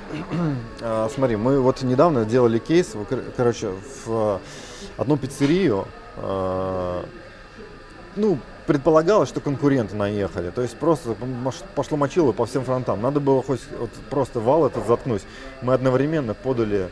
[0.82, 2.97] А, смотри, мы вот недавно делали кейс,
[3.38, 3.70] короче,
[4.06, 4.41] в
[4.97, 5.88] одну пиццерию,
[6.18, 7.06] а,
[8.18, 10.49] ну, предполагалось, что конкуренты наехали.
[10.49, 11.16] То есть просто
[11.76, 13.01] пошло мочило по всем фронтам.
[13.01, 15.22] Надо было хоть вот просто вал этот заткнуть.
[15.62, 16.89] Мы одновременно подали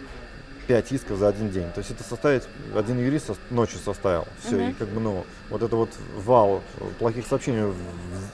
[0.68, 1.70] 5 исков за один день.
[1.74, 2.44] То есть это составить,
[2.76, 4.26] один юрист ночью составил.
[4.44, 4.72] Все, mm-hmm.
[4.72, 6.62] и как бы, ну, вот это вот вал
[7.00, 7.74] плохих сообщений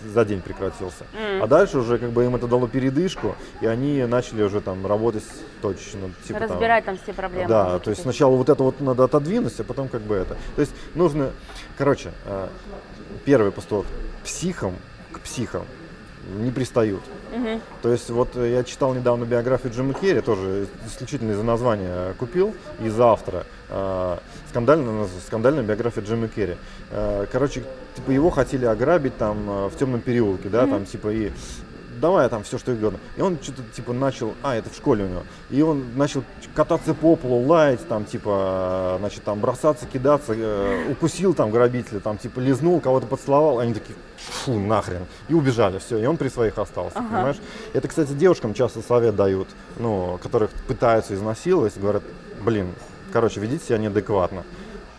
[0.06, 1.06] за день прекратился.
[1.14, 1.42] Mm-hmm.
[1.42, 5.24] А дальше уже как бы им это дало передышку, и они начали уже там работать
[5.62, 6.12] точно.
[6.28, 7.48] Типа, Разбирать там, там все проблемы.
[7.48, 10.38] Да, то есть сначала вот это вот надо отодвинуть, а потом как бы это.
[10.56, 11.32] То есть нужно,
[11.78, 12.48] короче, э,
[13.26, 13.86] первый постулат,
[14.24, 14.76] психам
[15.12, 15.66] к психам
[16.38, 17.02] не пристают.
[17.34, 17.62] Угу.
[17.82, 23.08] То есть вот я читал недавно биографию Джима Керри, тоже исключительно из-за названия купил, из-за
[23.08, 23.46] автора.
[23.70, 24.18] Э,
[24.50, 26.58] скандальная, скандальная биография Джима Керри.
[26.92, 27.64] Э, короче,
[27.96, 30.72] типа его хотели ограбить там э, в темном переулке, да, угу.
[30.72, 31.32] там типа и
[32.00, 33.00] давай там все что угодно.
[33.18, 36.24] И он что-то типа начал, а, это в школе у него, и он начал
[36.56, 42.18] кататься по полу, лаять, там типа, значит, там бросаться, кидаться, э, укусил там грабителя, там
[42.18, 46.58] типа лизнул, кого-то поцеловал, они такие, фу, нахрен, и убежали, все, и он при своих
[46.58, 47.08] остался, ага.
[47.08, 47.38] понимаешь?
[47.74, 49.48] Это, кстати, девушкам часто совет дают,
[49.78, 52.04] ну, которых пытаются изнасиловать, говорят,
[52.42, 52.74] блин,
[53.12, 54.44] короче, ведите себя неадекватно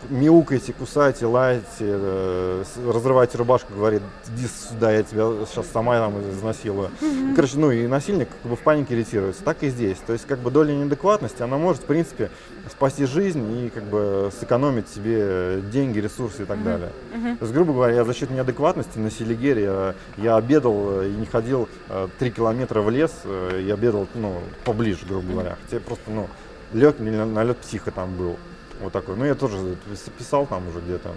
[0.09, 4.01] мяукаете, кусаете, лаете, э, разрываете рубашку, говорит,
[4.33, 6.89] иди сюда, я тебя сейчас сама там изнасилую.
[7.01, 7.35] Mm-hmm.
[7.35, 9.43] Короче, ну и насильник как бы в панике ретируется.
[9.43, 9.97] Так и здесь.
[10.05, 12.29] То есть как бы доля неадекватности, она может, в принципе,
[12.69, 16.63] спасти жизнь и как бы сэкономить себе деньги, ресурсы и так mm-hmm.
[16.63, 16.91] далее.
[17.13, 17.37] Mm-hmm.
[17.37, 21.25] То есть, грубо говоря, я за счет неадекватности на Селигере я, я обедал и не
[21.25, 25.57] ходил э, три километра в лес, э, я обедал, ну, поближе, грубо говоря.
[25.63, 26.27] Хотя просто, ну,
[26.73, 28.37] лег, налет психа там был.
[28.81, 29.15] Вот такой.
[29.15, 29.77] Ну, я тоже
[30.17, 31.11] писал там уже где-то.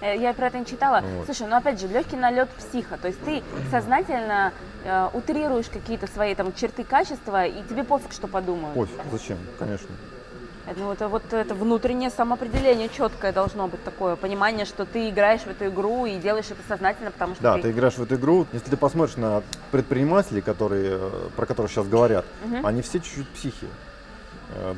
[0.00, 1.02] Э, я про это не читала.
[1.02, 1.26] Вот.
[1.26, 2.98] Слушай, ну опять же, легкий налет психа.
[2.98, 4.52] То есть ты сознательно
[4.84, 8.74] э, утрируешь какие-то свои там черты качества, и тебе пофиг, что подумают.
[8.74, 9.88] Пофиг, зачем, конечно.
[10.76, 15.46] Ну, это вот это внутреннее самоопределение четкое должно быть такое, понимание, что ты играешь в
[15.46, 18.48] эту игру и делаешь это сознательно, потому что Да, ты, ты играешь в эту игру.
[18.52, 22.66] Если ты посмотришь на предпринимателей, которые, э, про которых сейчас говорят, угу.
[22.66, 23.68] они все чуть-чуть психи,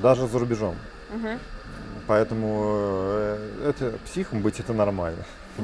[0.02, 0.76] даже за рубежом.
[1.14, 1.38] Угу.
[2.08, 5.22] Поэтому э, это психом быть это нормально.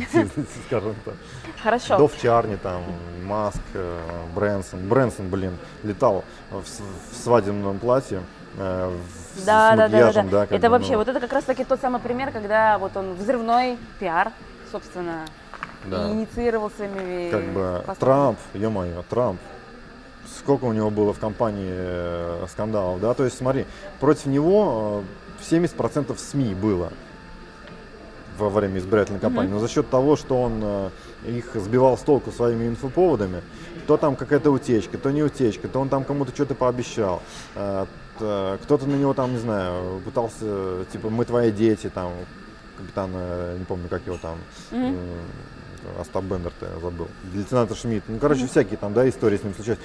[0.67, 1.15] Скажем так.
[1.63, 1.97] Хорошо.
[1.97, 2.83] Дов Чарни, там,
[3.25, 3.99] Маск, э,
[4.35, 4.87] Брэнсон.
[4.87, 6.65] Брэнсон, блин, летал в
[7.23, 8.21] свадебном платье.
[8.59, 8.95] Э,
[9.47, 10.47] да, да, да, да, да.
[10.51, 10.99] Это вообще, ну.
[10.99, 14.31] вот это как раз таки тот самый пример, когда вот он взрывной пиар,
[14.71, 15.25] собственно,
[15.87, 16.11] да.
[16.11, 19.41] инициировал своими Как бы Трамп, ё-моё, Трамп,
[20.39, 23.65] сколько у него было в компании скандалов, да, то есть смотри,
[23.99, 25.05] против него
[25.51, 26.93] 70% СМИ было
[28.39, 29.51] во время избирательной кампании.
[29.51, 29.55] Mm-hmm.
[29.55, 30.91] Но за счет того, что он э,
[31.27, 33.43] их сбивал с толку своими инфоповодами,
[33.87, 37.23] то там какая-то утечка, то не утечка, то он там кому-то что-то пообещал.
[37.55, 37.87] Э,
[38.17, 42.13] кто-то на него там, не знаю, пытался, типа, мы твои дети, там,
[42.77, 44.39] капитан, э, не помню, как его там,
[44.71, 44.99] mm-hmm.
[46.01, 48.51] Остап Бендер-то я забыл, лейтенанта Шмидт, ну, короче, mm-hmm.
[48.51, 49.79] всякие там, да, истории с ним случались.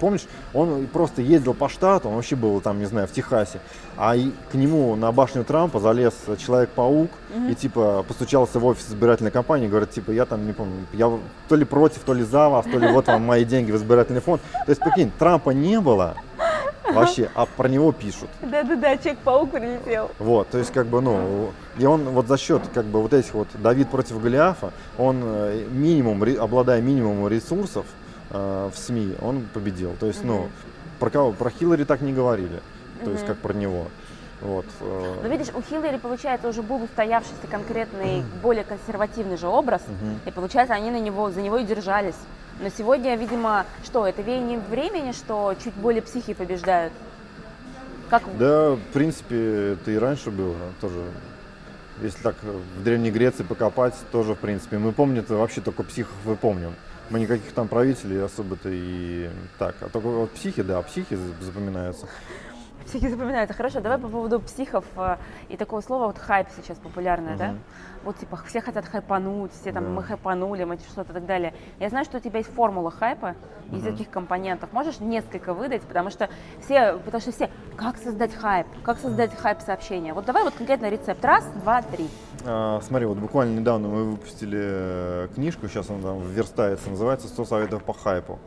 [0.00, 0.22] Помнишь,
[0.52, 3.60] он просто ездил по штату, он вообще был там, не знаю, в Техасе,
[3.96, 7.52] а и к нему на башню Трампа залез Человек-паук mm-hmm.
[7.52, 11.10] и, типа, постучался в офис избирательной кампании, говорит, типа, я там, не помню, я
[11.48, 14.20] то ли против, то ли за вас, то ли вот вам мои деньги в избирательный
[14.20, 14.42] фонд.
[14.66, 16.16] То есть, прикинь, Трампа не было,
[16.94, 18.28] Вообще, а про него пишут.
[18.40, 20.10] Да-да-да, Человек-паук прилетел.
[20.18, 23.34] Вот, то есть, как бы, ну, и он вот за счет, как бы, вот этих
[23.34, 27.86] вот Давид против Голиафа, он э, минимум, обладая минимумом ресурсов
[28.30, 29.94] э, в СМИ, он победил.
[29.98, 30.48] То есть, ну,
[30.98, 32.60] про кого, про Хиллари так не говорили,
[33.04, 33.86] то есть, как про него.
[34.40, 34.66] Вот.
[34.80, 35.20] Э.
[35.22, 39.82] Но видишь, у Хиллари, получается, уже был устоявшийся конкретный, более консервативный же образ,
[40.26, 42.16] и получается, они на него, за него и держались.
[42.62, 46.92] Но сегодня, видимо, что, это веяние времени, что чуть более психи побеждают?
[48.08, 48.22] Как...
[48.38, 51.02] Да, в принципе, это и раньше было тоже.
[52.00, 56.36] Если так в Древней Греции покопать, тоже, в принципе, мы помним вообще только психов мы
[56.36, 56.74] помним.
[57.10, 59.74] Мы никаких там правителей особо-то и так.
[59.80, 62.06] А только вот психи, да, психи запоминаются.
[62.92, 63.56] Психи запоминаются.
[63.56, 65.16] Хорошо, давай по поводу психов э,
[65.48, 67.38] и такого слова, вот хайп сейчас популярное, угу.
[67.38, 67.54] да?
[68.04, 69.90] Вот типа все хотят хайпануть, все там да.
[69.90, 71.54] мы хайпанули, мы что-то и так далее.
[71.80, 73.34] Я знаю, что у тебя есть формула хайпа
[73.68, 73.76] угу.
[73.78, 74.74] из каких компонентов.
[74.74, 76.28] Можешь несколько выдать, потому что
[76.60, 80.12] все, потому что все, как создать хайп, как создать хайп сообщения.
[80.12, 81.24] Вот давай вот конкретно рецепт.
[81.24, 82.10] Раз, два, три.
[82.44, 87.46] А, смотри, вот буквально недавно мы выпустили э, книжку, сейчас она там верстается, называется «100
[87.46, 88.38] советов по хайпу».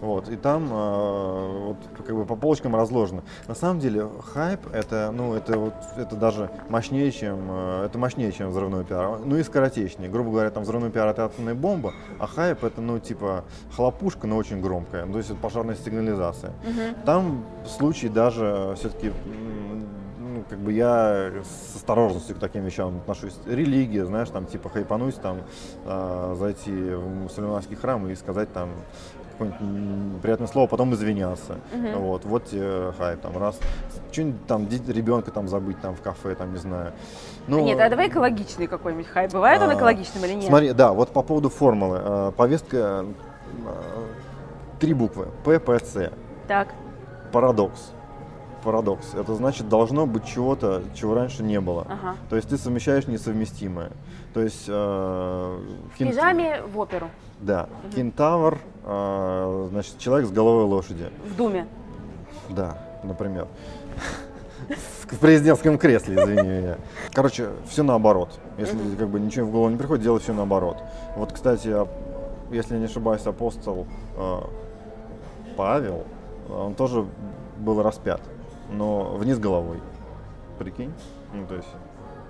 [0.00, 3.22] Вот, и там а, вот, как бы по полочкам разложено.
[3.46, 8.32] На самом деле хайп это, ну, это вот, это даже мощнее, чем, э, это мощнее,
[8.32, 9.20] чем взрывной пиар.
[9.24, 10.10] Ну и скоротечнее.
[10.10, 13.44] Грубо говоря, там взрывной пиар это атомная бомба, а хайп это, ну, типа
[13.74, 15.04] хлопушка, но очень громкая.
[15.04, 16.52] Ну, то есть это пожарная сигнализация.
[17.04, 19.12] Там случай даже все-таки
[20.48, 23.36] как бы я с осторожностью к таким вещам отношусь.
[23.46, 25.38] Религия, знаешь, там типа хайпануть, там
[25.84, 28.70] э, зайти в мусульманский храм и сказать там
[29.38, 31.56] какое-нибудь приятное слово, потом извиняться.
[31.96, 33.58] Вот, вот тебе хайп, там раз,
[34.12, 36.92] что-нибудь там ребенка там забыть там в кафе, там не знаю.
[37.46, 39.32] Ну, Нет, а давай экологичный какой-нибудь хайп.
[39.32, 40.44] Бывает он а, экологичным или нет?
[40.44, 42.00] Смотри, да, вот по поводу формулы.
[42.02, 43.04] э, повестка
[43.66, 44.04] э,
[44.80, 45.28] три буквы.
[45.44, 46.10] ППЦ.
[46.48, 46.68] Так.
[47.32, 47.92] Парадокс.
[48.64, 49.14] Парадокс.
[49.14, 51.82] Это значит, должно быть чего-то, чего раньше не было.
[51.88, 52.16] Ага.
[52.30, 53.90] То есть ты совмещаешь несовместимое.
[54.32, 54.64] То есть...
[54.68, 57.08] э, В кин- пижаме в оперу.
[57.40, 57.68] Да.
[57.94, 61.10] Кентавр, э, значит, человек с головой лошади.
[61.30, 61.66] В Думе.
[62.48, 63.46] Да, например.
[65.10, 66.76] В президентском кресле, извини меня.
[67.12, 68.40] Короче, все наоборот.
[68.56, 70.78] Если как бы ничего в голову не приходит, делай все наоборот.
[71.16, 71.88] Вот, кстати, ап-
[72.50, 73.86] если не ошибаюсь, апостол
[74.16, 74.38] э,
[75.56, 76.04] Павел,
[76.50, 77.04] он тоже
[77.58, 78.20] был распят,
[78.70, 79.80] но вниз головой.
[80.58, 80.92] Прикинь?
[81.32, 81.68] Ну, то есть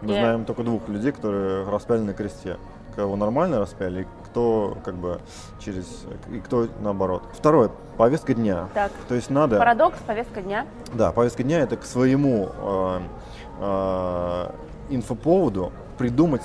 [0.03, 2.57] мы Я- знаем только двух людей, которые распяли на кресте.
[2.97, 5.21] Кого нормально распяли, и кто как бы
[5.59, 7.25] через и кто наоборот.
[7.33, 8.69] Второе, повестка дня.
[8.73, 8.93] Так.
[9.09, 9.59] То есть надо.
[9.59, 10.65] Парадокс, повестка дня.
[10.93, 13.01] Да, повестка дня это к своему э,
[13.61, 14.51] э,
[14.91, 16.43] инфоповоду придумать,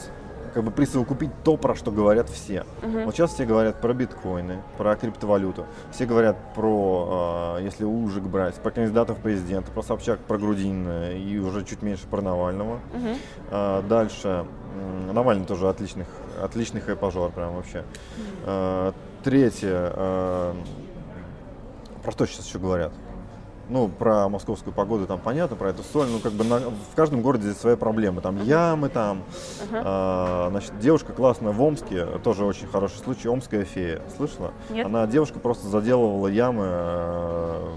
[0.59, 2.65] как бы присовокупить то, про что говорят все.
[3.05, 8.55] Вот сейчас все говорят про биткоины, про криптовалюту, все говорят про, э, если ужик брать,
[8.55, 12.79] про кандидатов в президенты, про Собчак, про Грудинина и уже чуть меньше про Навального.
[13.51, 14.45] Э, дальше
[15.07, 16.05] м, Навальный тоже отличный,
[16.43, 17.85] отличный хайпажор прям вообще.
[18.45, 18.91] Э,
[19.23, 20.53] третье, э,
[22.03, 22.91] про что сейчас еще говорят?
[23.69, 27.21] Ну, про московскую погоду там понятно, про эту соль, ну, как бы на- в каждом
[27.21, 29.21] городе здесь свои проблемы, там ямы, там,
[29.71, 34.51] а, значит, девушка классная в Омске, тоже очень хороший случай, омская фея, слышала?
[34.71, 34.87] Нет.
[34.87, 37.67] Она, девушка просто заделывала ямы э,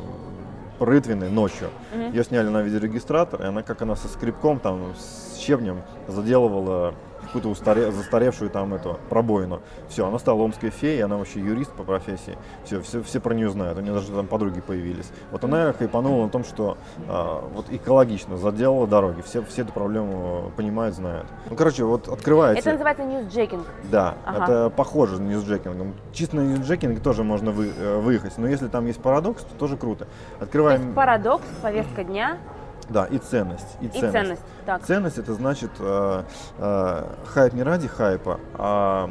[0.81, 1.69] рытвины ночью.
[1.95, 6.95] Ее сняли на видеорегистратор, и она, как она со скребком, там, с щебнем заделывала
[7.33, 9.61] какую-то устаре- застаревшую там эту пробоину.
[9.89, 12.37] Все, она стала омской феей, она вообще юрист по профессии.
[12.65, 15.11] Все, все, все про нее знают, у нее даже там подруги появились.
[15.31, 16.77] Вот она хайпанула на том, что
[17.09, 19.23] а, вот экологично заделала дороги.
[19.23, 21.27] Все, все эту проблему понимают, знают.
[21.49, 22.61] Ну, короче, вот открывается.
[22.61, 23.67] Это называется newsjacking.
[23.91, 24.45] Да, Ага.
[24.45, 25.95] это похоже на newsjacking ом.
[26.13, 29.77] Чисто на newsjacking тоже можно вы- э, выехать, но если там есть парадокс, то тоже
[29.79, 30.05] круто.
[30.39, 32.37] То Открываем, есть парадокс, повестка дня
[32.89, 34.13] да, и ценность, и и ценность.
[34.13, 34.43] ценность.
[34.67, 34.83] Так.
[34.85, 36.23] Ценность это значит э,
[36.59, 39.11] э, хайп не ради хайпа, а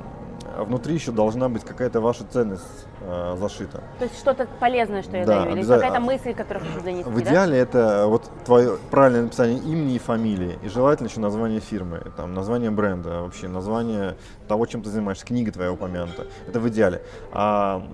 [0.57, 2.63] внутри еще должна быть какая-то ваша ценность
[3.01, 3.83] э, зашита.
[3.99, 7.15] То есть что-то полезное, что я Да, даю, или какая-то мысль, которую хочу донести, В
[7.15, 7.21] да?
[7.21, 12.33] идеале это вот твое правильное написание имени и фамилии, и желательно еще название фирмы, там,
[12.33, 14.15] название бренда, вообще название
[14.51, 16.27] того, чем ты занимаешься, книга твоя упомянута.
[16.45, 17.01] Это в идеале.
[17.31, 17.87] А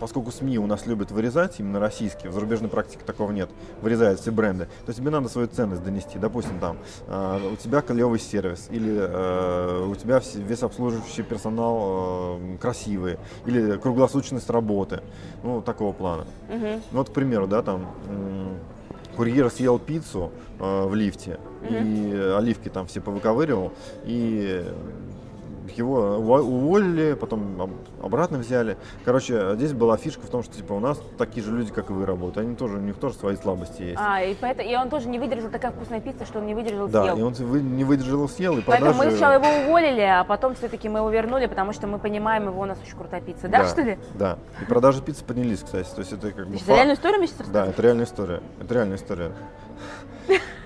[0.00, 3.50] поскольку СМИ у нас любят вырезать, именно российские, в зарубежной практике такого нет,
[3.82, 6.18] вырезают все бренды, то тебе надо свою ценность донести.
[6.18, 6.78] Допустим, там,
[7.08, 13.76] э, у тебя клевый сервис, или э, у тебя весь обслуживающий персонал э, красивый, или
[13.76, 15.02] круглосуточность работы,
[15.42, 16.24] ну, такого плана.
[16.48, 16.80] Мгм.
[16.90, 17.86] Ну, вот, к примеру, да, там
[19.14, 21.38] курьер съел пиццу э, в лифте,
[21.68, 23.72] и оливки там все повыковыривал,
[24.04, 24.64] и
[25.76, 28.76] его уво- уволили, потом об- обратно взяли.
[29.04, 31.92] Короче, здесь была фишка в том, что типа у нас такие же люди, как и
[31.92, 32.46] вы, работают.
[32.46, 33.98] Они тоже, у них тоже свои слабости есть.
[34.00, 36.88] А, и, поэтому, и он тоже не выдержал, такая вкусная пицца, что он не выдержал,
[36.88, 37.18] да, съел.
[37.18, 39.10] и он не выдержал, съел, и Поэтому продажи...
[39.10, 42.60] мы сначала его уволили, а потом все-таки мы его вернули, потому что мы понимаем его,
[42.60, 43.48] у нас очень крутая пицца.
[43.48, 43.98] Да, что ли?
[44.14, 44.38] Да.
[44.62, 45.88] И продажи пиццы поднялись, кстати.
[45.90, 46.68] То есть это как бы факт.
[46.68, 48.40] реальную историю мне сейчас Да, это реальная история.
[48.60, 49.32] Это реальная история.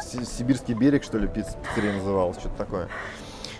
[0.00, 2.88] Си- Сибирский берег, что ли, пиц- пиццерия называлась, что-то такое.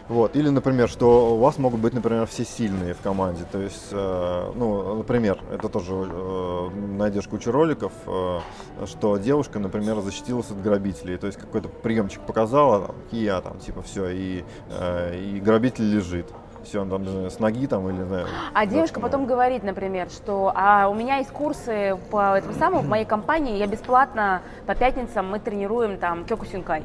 [0.09, 0.37] Вот.
[0.37, 3.45] Или, например, что у вас могут быть, например, все сильные в команде.
[3.51, 8.41] То есть, э, ну, например, это тоже э, найдешь кучу роликов, э,
[8.87, 11.17] что девушка, например, защитилась от грабителей.
[11.17, 16.27] То есть какой-то приемчик показала, там, я там, типа, все, и, э, и грабитель лежит.
[16.65, 18.27] Все, он там, с ноги там или, знаю.
[18.55, 22.89] А девушка потом говорит, например, что а у меня есть курсы по этому самому, в
[22.89, 26.83] моей компании, я бесплатно по пятницам мы тренируем там кёкусинкай.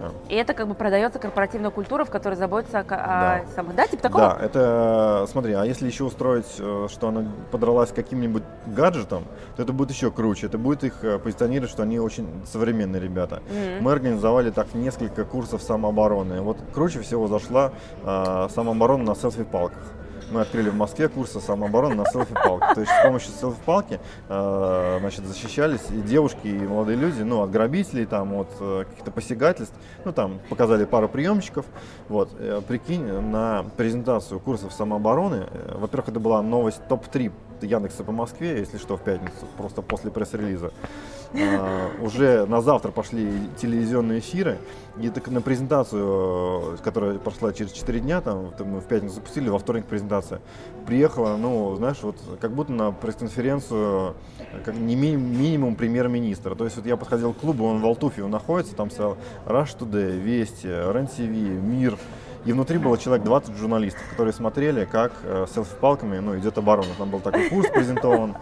[0.00, 0.10] Да.
[0.28, 3.34] И это как бы продается корпоративная культура, в которой заботится о, Да.
[3.36, 3.74] о самых.
[3.74, 4.36] Да, типа такого?
[4.38, 9.24] Да, это, смотри, а если еще устроить, э, что она подралась каким-нибудь гаджетом,
[9.56, 10.46] то это будет еще круче.
[10.46, 13.42] Это будет их э, позиционировать, что они очень современные ребята.
[13.50, 13.82] Мгм.
[13.84, 16.40] Мы организовали так несколько курсов самообороны.
[16.42, 17.72] Вот круче всего зашла
[18.04, 19.82] э, самооборона на селфи-палках.
[20.30, 22.74] Мы открыли в Москве курсы самообороны на селфи-палках.
[22.74, 23.98] То есть с помощью селфи-палки
[24.28, 29.10] э, значит, защищались и девушки, и молодые люди ну, от грабителей, там, от э, каких-то
[29.10, 29.74] посягательств.
[30.04, 31.64] Ну, там показали пару приемчиков.
[32.08, 38.58] Вот, э, прикинь, на презентацию курсов самообороны, во-первых, это была новость топ-3 Яндекса по Москве,
[38.58, 40.72] если что, в пятницу, просто после пресс-релиза.
[41.34, 44.58] А, уже на завтра пошли телевизионные эфиры,
[44.98, 49.58] и так на презентацию, которая прошла через 4 дня, там мы в пятницу запустили, во
[49.58, 50.40] вторник презентация,
[50.86, 54.14] приехала, ну, знаешь, вот как будто на пресс-конференцию
[54.64, 56.54] как не ми- минимум премьер-министра.
[56.54, 59.16] То есть вот я подходил к клубу, он в Алтуфе он находится, там стоял
[59.46, 61.98] Rush Today, Вести, РЕН-ТВ, Мир,
[62.48, 66.88] и внутри было человек 20 журналистов, которые смотрели, как э, селфи-палками ну, идет оборона.
[66.96, 68.38] Там был такой курс презентован.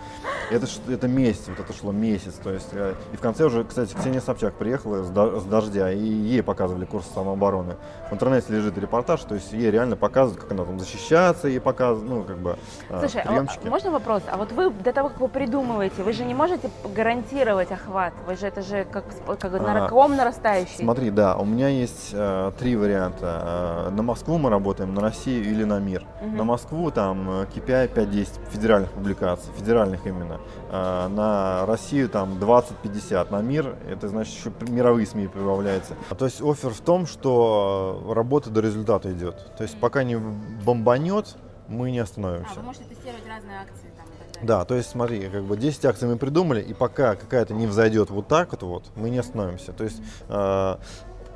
[0.48, 2.34] Это, это месяц, вот это шло месяц.
[2.34, 5.90] То есть, э, и в конце уже, кстати, Ксения Собчак приехала с, до- с дождя,
[5.90, 7.74] и ей показывали курс самообороны.
[8.08, 12.08] В интернете лежит репортаж, то есть ей реально показывают, как она там защищаться, ей показывают,
[12.08, 12.56] ну, как бы,
[12.88, 13.66] э, Слушай, а приемчики.
[13.66, 14.22] можно вопрос?
[14.30, 18.12] А вот вы до того, как вы придумываете, вы же не можете гарантировать охват.
[18.24, 19.02] Вы же это же как,
[19.40, 20.84] как А, нарком нарастающий.
[20.84, 23.90] Смотри, да, у меня есть э, три варианта.
[23.96, 26.04] Э, на Москву мы работаем, на Россию или на мир.
[26.22, 26.36] Мгм.
[26.36, 30.40] На Москву там э, KPI 5-10 федеральных публикаций, федеральных именно.
[30.70, 35.94] Э, на Россию там 20-50, на мир это значит еще мировые СМИ прибавляется.
[36.10, 39.56] А То есть офер в том, что э, работа до результата идет.
[39.56, 41.36] То есть пока не бомбанет,
[41.68, 42.60] мы не остановимся.
[42.60, 44.06] можете тестировать разные акции там.
[44.42, 48.10] Да, то есть смотри, как бы 10 акций мы придумали, и пока какая-то не взойдет
[48.10, 49.72] вот так вот, вот мы не остановимся.
[49.72, 50.76] То есть э,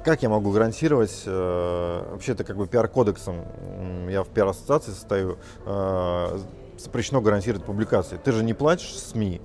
[0.05, 3.37] как я могу гарантировать, э, вообще-то как бы пиар-кодексом,
[4.09, 6.39] я в пиар-ассоциации состою, э,
[6.79, 8.19] запрещено гарантировать публикации.
[8.23, 9.41] Ты же не платишь СМИ.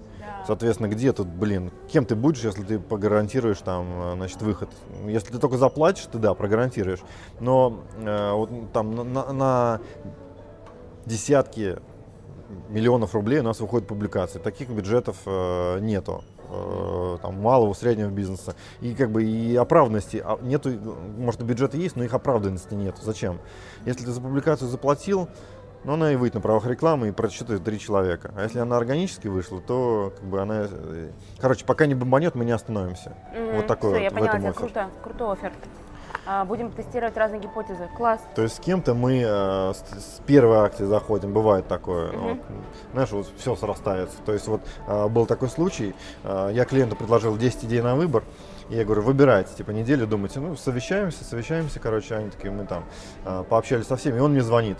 [0.47, 4.69] Соответственно, где тут, блин, кем ты будешь, если ты погарантируешь там, э, значит, выход?
[5.07, 6.99] Если ты только заплатишь, ты да, прогарантируешь.
[7.39, 9.81] Но э, вот там на, на- на
[11.05, 11.77] десятки
[12.69, 14.39] миллионов рублей у нас выходят публикации.
[14.39, 16.23] Таких бюджетов э, нету.
[16.55, 18.55] Э, Там, малого, среднего бизнеса.
[18.81, 20.71] И как бы и оправданности а, нету,
[21.17, 22.95] может бюджеты есть, но их оправданности нет.
[23.01, 23.39] Зачем?
[23.85, 25.27] Если ты за публикацию заплатил,
[25.83, 28.31] ну, она и выйдет на правах рекламы и прочитает три человека.
[28.35, 30.67] А если она органически вышла, то как бы она...
[30.69, 33.15] э, Короче, пока не бомбанет, мы не остановимся.
[33.35, 33.55] Мгм.
[33.57, 34.49] Вот такой Всё, вот я в поняла этом тебя.
[34.49, 34.61] офер.
[34.61, 35.51] Круто, крутой офер.
[36.26, 37.88] А, будем тестировать разные гипотезы.
[37.95, 38.21] Класс.
[38.36, 42.11] То есть с кем-то мы э, с, с первой акции заходим, бывает такое.
[42.11, 42.28] Мгм.
[42.28, 42.38] Вот,
[42.93, 44.17] знаешь, вот все срастается.
[44.26, 48.23] То есть вот э, был такой случай, э, я клиенту предложил 10 идей на выбор,
[48.69, 52.86] и я говорю, выбирайте, типа неделю думайте, ну совещаемся, совещаемся, короче, они такие, мы там
[53.23, 54.78] э, пообщались со всеми, и он мне звонит,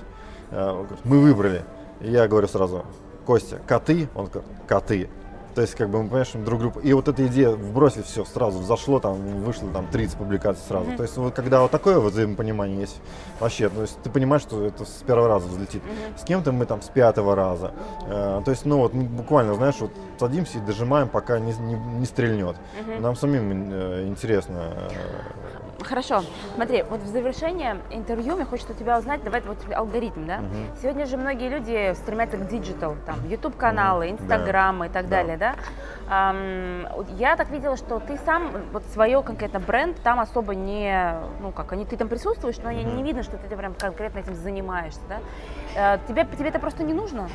[0.52, 1.64] Э, говорит, мы выбрали.
[2.02, 2.86] И я говорю сразу,
[3.26, 4.08] Костя, коты?
[4.16, 5.10] Он говорит, коты.
[5.56, 6.80] То есть, как бы мы понимаем, что друг другу.
[6.82, 10.88] И вот эта идея вбросили все сразу, зашло там, вышло там 30 публикаций сразу.
[10.88, 10.97] Мгм.
[10.97, 12.99] То есть, вот когда вот такое вот взаимопонимание есть,
[13.39, 15.82] вообще, то есть ты понимаешь, что это с первого раза взлетит.
[15.84, 16.18] Мгм.
[16.18, 17.72] С кем-то мы там с пятого раза.
[18.06, 21.76] Э, то есть, ну вот мы буквально, знаешь, вот садимся и дожимаем, пока не, не,
[21.76, 22.58] не стрельнет.
[22.82, 23.01] Мгм.
[23.01, 24.74] Нам самим э, интересно.
[24.91, 26.23] э, Хорошо.
[26.55, 30.38] Смотри, вот в завершение интервью мне хочется у тебя узнать, давай вот алгоритм, да?
[30.38, 30.67] Мгм.
[30.82, 34.23] Сегодня же многие люди стремятся к digital, там, YouTube-каналы, Мгм, да.
[34.23, 35.17] Инстаграмы и так Да.
[35.17, 35.55] далее, да?
[36.95, 41.51] Вот я так видела, что ты сам, вот свое конкретно бренд, там особо не, ну
[41.51, 42.95] как, они, ты там присутствуешь, но Мгм.
[42.97, 45.19] не видно, что ты прям конкретно этим занимаешься, да?
[45.76, 47.28] Э, Тебе, тебе это просто не нужно?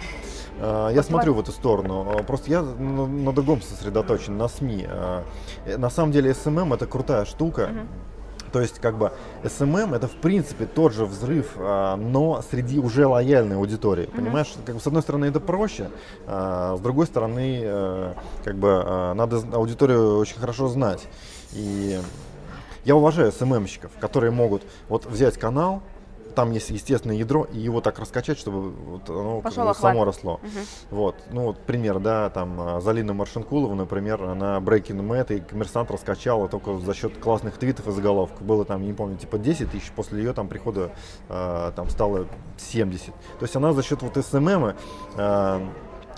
[0.58, 2.06] Э, Я Вот смотрю твой- в эту сторону.
[2.18, 4.86] Э, Просто я на, на другом сосредоточен, на СМИ.
[4.88, 5.22] Э,
[5.76, 7.68] На самом деле SMM это крутая штука.
[7.68, 7.88] Мгм.
[8.52, 13.06] То есть, как бы, SMM это в принципе тот же взрыв, а, но среди уже
[13.06, 14.06] лояльной аудитории.
[14.06, 15.90] Понимаешь, как бы, с одной стороны это проще,
[16.26, 21.06] а с другой стороны, э, как бы, а, надо аудиторию очень хорошо знать.
[21.52, 21.98] И
[22.84, 25.82] я уважаю СММщиков, которые могут вот взять канал,
[26.40, 30.40] там есть естественное ядро, и его так раскачать, чтобы вот оно Пошел само росло.
[30.42, 30.64] Мгм.
[30.90, 35.90] Вот, ну вот пример, да, там а, Залина Маршинкулова, например, она Breaking Mad и коммерсант
[35.90, 38.40] раскачала только за счет классных твитов и заголовков.
[38.40, 40.92] Было там, не помню, типа 10 тысяч, после ее там прихода
[41.28, 42.26] а, там стало
[42.56, 43.08] 70.
[43.08, 43.12] То
[43.42, 44.72] есть она за счет вот SMM
[45.18, 45.70] а,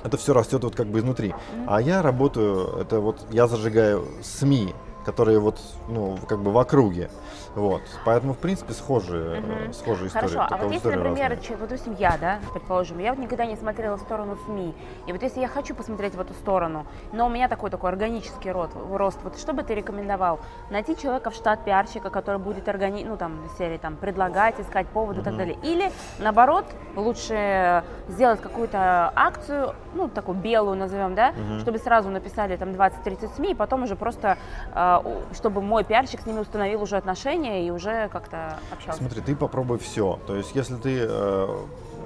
[0.04, 1.34] это все растет вот как бы изнутри.
[1.66, 4.72] А я работаю, это вот я зажигаю СМИ.
[5.04, 5.58] которые вот,
[5.88, 7.10] ну, как бы в округе.
[7.54, 7.82] Вот.
[8.04, 9.72] Поэтому, в принципе, схожие, Мгм.
[9.74, 10.28] схожие истории.
[10.28, 11.36] Хорошо, а вот если, например, разная.
[11.36, 14.74] че- вот, допустим, я, да, предположим, я вот никогда не смотрела в сторону СМИ,
[15.06, 18.50] и вот если я хочу посмотреть в эту сторону, но у меня такой такой органический
[18.50, 20.40] рот, рост, вот что бы ты рекомендовал?
[20.70, 23.04] Найти человека в штат пиарщика, который будет органи...
[23.04, 26.64] ну там серии там предлагать, искать поводы и так далее, или наоборот
[26.96, 31.60] лучше сделать какую-то акцию, ну такую белую назовем, да, Мгм.
[31.60, 34.38] чтобы сразу написали там 20-30 СМИ, и потом уже просто,
[34.74, 34.98] э,
[35.34, 38.98] чтобы мой пиарщик с ними установил уже отношения и уже как-то общался.
[38.98, 40.18] Смотри, ты попробуй все.
[40.26, 41.48] То есть, если ты э,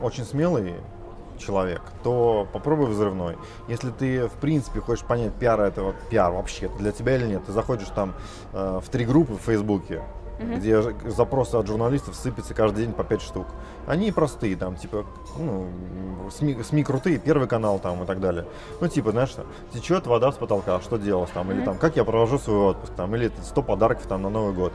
[0.02, 0.74] очень смелый
[1.38, 3.36] человек, то попробуй взрывной.
[3.68, 7.44] Если ты, в принципе, хочешь понять, пиар это вот пиар вообще для тебя или нет,
[7.44, 8.14] ты заходишь там
[8.52, 10.02] э, в три группы в Фейсбуке,
[10.38, 10.54] Мгм.
[10.56, 13.46] где ж- запросы от журналистов сыпятся каждый день по 5 штук.
[13.86, 15.04] Они простые, там, типа,
[15.38, 15.66] ну,
[16.30, 18.46] СМИ, СМИ крутые, первый канал там и так далее.
[18.80, 21.64] Ну, типа, знаешь, что, течет вода с потолка, что делать там, или Мгм.
[21.66, 24.72] там, как я провожу свой отпуск, там, или 100 подарков там на Новый год.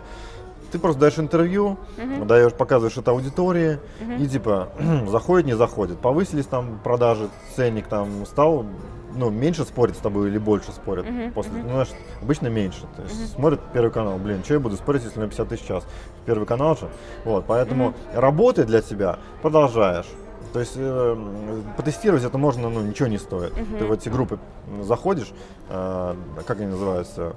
[0.71, 2.25] Ты просто даешь интервью, Мгм.
[2.27, 4.15] даешь, показываешь это аудитории, Мгм.
[4.23, 4.69] и типа
[5.07, 5.99] заходит, не заходит.
[5.99, 8.65] Повысились там продажи, ценник там стал,
[9.13, 11.05] ну, меньше спорит с тобой или больше спорят.
[11.09, 11.61] Мгм, После, мгм.
[11.63, 11.89] ну, знаешь,
[12.21, 12.81] обычно меньше.
[12.95, 13.27] То есть Мгм.
[13.27, 15.85] смотрят первый канал, блин, что я буду спорить, если на 50 тысяч час?
[16.25, 16.87] Первый канал же.
[17.25, 20.07] Вот, поэтому работает для тебя, продолжаешь.
[20.53, 21.17] То есть э,
[21.77, 23.55] потестировать это можно, ну, ничего не стоит.
[23.57, 23.77] Мгм.
[23.77, 24.39] Ты в эти группы
[24.81, 25.31] заходишь,
[25.69, 26.15] э,
[26.45, 27.33] как они называются?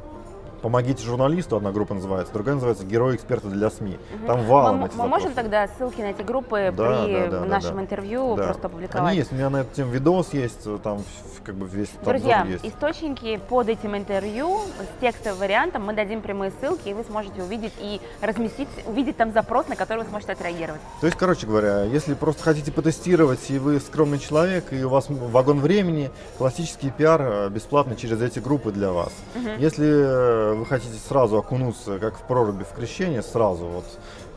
[0.65, 3.99] Помогите журналисту, одна группа называется, другая называется Герой эксперта для СМИ.
[4.15, 4.27] Мгм.
[4.27, 7.41] Там валом мы, эти мы можем тогда ссылки на эти группы Да, при да, да,
[7.41, 7.83] да, нашем да.
[7.83, 8.45] интервью Да.
[8.45, 9.07] просто опубликовать?
[9.11, 12.47] Они есть, у меня на эту тему видос есть, там в- как бы весь Друзья,
[12.49, 12.65] есть.
[12.65, 17.75] источники под этим интервью с текстовым вариантом мы дадим прямые ссылки, и вы сможете увидеть
[17.79, 20.81] и разместить, увидеть там запрос, на который вы сможете отреагировать.
[21.03, 25.09] То есть, короче говоря, если просто хотите потестировать, и вы скромный человек, и у вас
[25.11, 29.13] вагон времени, классический пиар э, бесплатно через эти группы для вас.
[29.35, 29.59] Мгм.
[29.59, 33.85] Если э, вы хотите сразу окунуться, как в проруби в крещение, сразу вот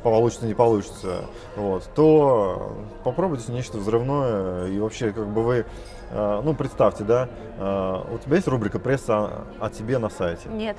[0.03, 2.71] получится, не получится, вот, то
[3.03, 5.65] попробуйте нечто взрывное, и вообще, как бы вы,
[6.11, 10.49] э, ну, представьте, да, э, у тебя есть рубрика «Пресса о тебе» на сайте.
[10.49, 10.77] Нет.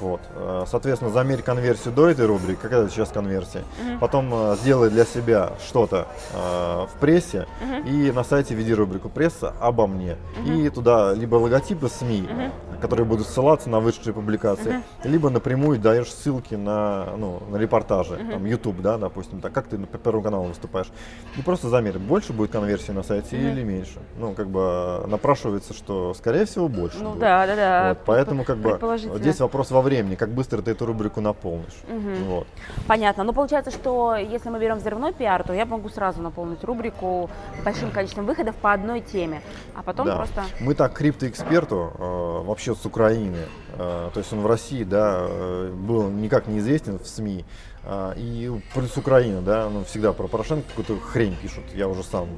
[0.00, 0.20] Вот.
[0.34, 3.64] э, Соответственно, замерь конверсию до этой рубрики, какая сейчас конверсия.
[3.84, 3.98] Мгм.
[3.98, 7.86] Потом э, сделай для себя что-то э, в прессе Мгм.
[7.86, 10.16] и на сайте введи рубрику пресса обо мне.
[10.38, 10.52] Мгм.
[10.54, 12.52] И туда либо логотипы СМИ, Мгм.
[12.80, 14.82] которые будут ссылаться на вышедшие публикации, Мгм.
[15.04, 18.30] либо напрямую даешь ссылки на, ну, на репортажи, Мгм.
[18.32, 20.88] там YouTube, да, допустим, так как ты по Первому каналу выступаешь.
[21.36, 23.48] И просто замерь, больше будет конверсии на сайте Мгм.
[23.48, 23.98] или меньше.
[24.18, 26.98] Ну, как бы э, напрашивается, что, скорее всего, больше.
[27.00, 27.20] Ну будет.
[27.20, 27.88] да, да, да.
[27.90, 28.78] Вот, поэтому как бы
[29.16, 31.82] здесь вопрос во времени, как быстро ты эту рубрику наполнишь.
[31.88, 32.24] Мгм.
[32.24, 32.46] Вот.
[32.86, 33.24] Понятно.
[33.24, 37.28] Ну, получается, что если мы берем взрывной пиар, то я могу сразу наполнить рубрику
[37.64, 39.42] большим количеством выходов по одной теме,
[39.74, 40.16] а потом Да.
[40.16, 40.42] просто...
[40.60, 43.38] Мы так криптоэксперту э, вообще с Украины,
[43.74, 47.44] э, то есть он в России, да, э, был никак не известен в СМИ.
[47.84, 51.64] Э, и плюс Украина, да, ну всегда про Порошенко какую-то хрень пишут.
[51.74, 52.28] Я уже сам,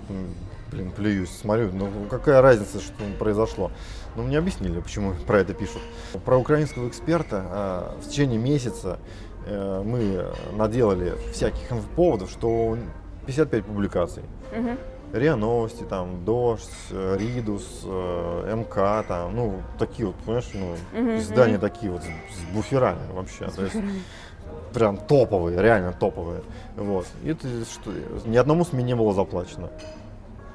[0.71, 3.71] блин, плююсь, смотрю, ну какая разница, что произошло.
[4.17, 5.83] Ну мне объяснили, почему про это пишут.
[6.25, 8.99] Про украинского эксперта э, в течение месяца
[9.47, 10.27] э, мы
[10.57, 12.81] наделали всяких поводов, что он
[13.27, 14.23] 55 публикаций.
[14.57, 14.79] Мгм.
[15.13, 21.19] РИА Новости, там, Дождь, э, Ридус, э, МК, там, ну, такие вот, понимаешь, ну, Мгм,
[21.19, 21.61] издания мгм.
[21.61, 23.47] такие вот с, с буферами вообще.
[23.49, 23.77] то есть
[24.73, 26.43] прям топовые, реально топовые.
[26.77, 27.07] Вот.
[27.23, 27.91] И это что,
[28.27, 29.71] ни одному СМИ не было заплачено.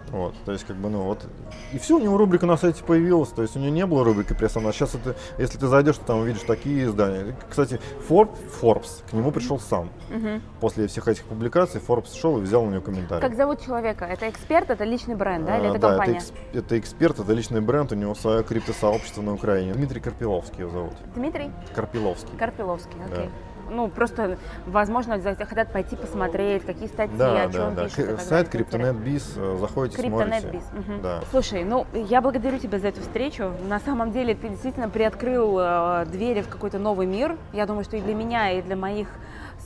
[0.09, 1.27] Вот, то есть, как бы, ну вот,
[1.73, 4.31] и все, у него рубрика на сайте появилась, то есть у него не было рубрики
[4.31, 7.35] пресса, а сейчас это, если ты зайдешь, то там увидишь такие издания.
[7.49, 9.89] Кстати, Forbes, Forbes к нему пришел сам.
[10.09, 10.41] Мгм.
[10.61, 13.19] После всех этих публикаций Forbes шел и взял у него комментарий.
[13.21, 14.05] Как зовут человека?
[14.05, 16.19] Это эксперт, это личный бренд, да, или А, это да, компания?
[16.19, 19.73] это, экс- это эксперт, это личный бренд, у него свое криптосообщество на Украине.
[19.73, 20.93] Дмитрий Карпиловский его зовут.
[21.15, 22.37] Дмитрий Карпиловский.
[22.37, 23.23] Карпиловский, Да.
[23.69, 27.83] Ну, просто, возможно, хотят пойти посмотреть, какие статьи, Да, о да, чем да.
[27.85, 28.07] пишут.
[28.07, 28.53] так Сайт.
[28.53, 30.61] CryptoNetBiz, э, заходите, смотрите.
[30.73, 31.01] Мгм.
[31.01, 31.21] Да.
[31.31, 33.51] Слушай, ну я благодарю тебя за эту встречу.
[33.67, 37.37] На самом деле ты действительно приоткрыл э, двери в какой-то новый мир.
[37.53, 39.07] Я думаю, что и для меня, и для моих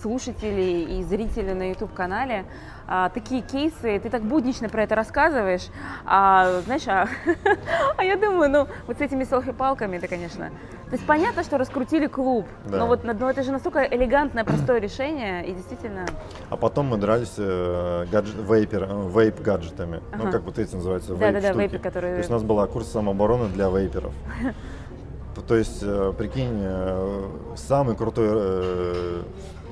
[0.01, 2.45] слушателей и зрителей на YouTube канале
[2.87, 3.99] а, такие кейсы.
[3.99, 5.67] Ты так буднично про это рассказываешь.
[6.05, 7.07] А, знаешь, а,
[7.97, 10.49] а я думаю, ну вот с этими селфи-палками, это, конечно.
[10.91, 12.79] То есть понятно, что раскрутили клуб, Да.
[12.79, 16.05] но вот но это же настолько элегантное, простое решение, и действительно.
[16.49, 20.01] А потом мы дрались э, гаджет, вейпер, э, вейп-гаджетами.
[20.11, 20.23] Ага.
[20.25, 21.57] Ну, как вот эти называются, Да-да-да, вейп-штуки.
[21.59, 24.11] вейпы, которые- То есть у нас была курс самообороны для вейперов.
[25.47, 27.25] То есть, э, прикинь, э,
[27.55, 29.21] самый крутой э,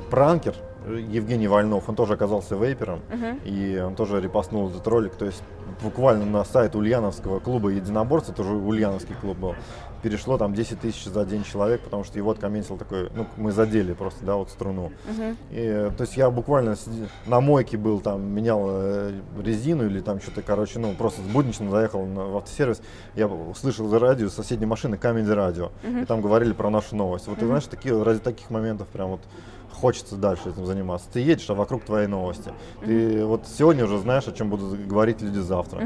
[0.10, 0.56] пранкер
[0.88, 3.40] Евгений Вольнов, он тоже оказался вейпером, Мгм.
[3.44, 5.44] и он тоже репостнул этот ролик, то есть
[5.84, 9.56] буквально на сайт Ульяновского клуба единоборства, тоже Ульяновский клуб был,
[10.02, 13.94] перешло там 10 тысяч за день человек, потому что его откомментил такой, ну, мы задели
[13.94, 14.92] просто, да, вот струну.
[15.06, 15.38] Мгм.
[15.52, 16.76] И, э, то есть я буквально
[17.28, 19.12] на мойке был, там, менял э,
[19.44, 22.82] резину или там что-то, короче, ну, просто буднично заехал на, в автосервис,
[23.16, 27.28] я услышал за радио соседней машины Камеди радио, и там говорили про нашу новость.
[27.28, 29.22] Вот, ты знаешь, такие, ради таких моментов прям вот
[29.72, 31.08] хочется дальше этим заниматься.
[31.12, 32.52] Ты едешь, а вокруг твои новости.
[32.86, 35.82] Ты вот сегодня уже знаешь, о чем будут говорить люди завтра.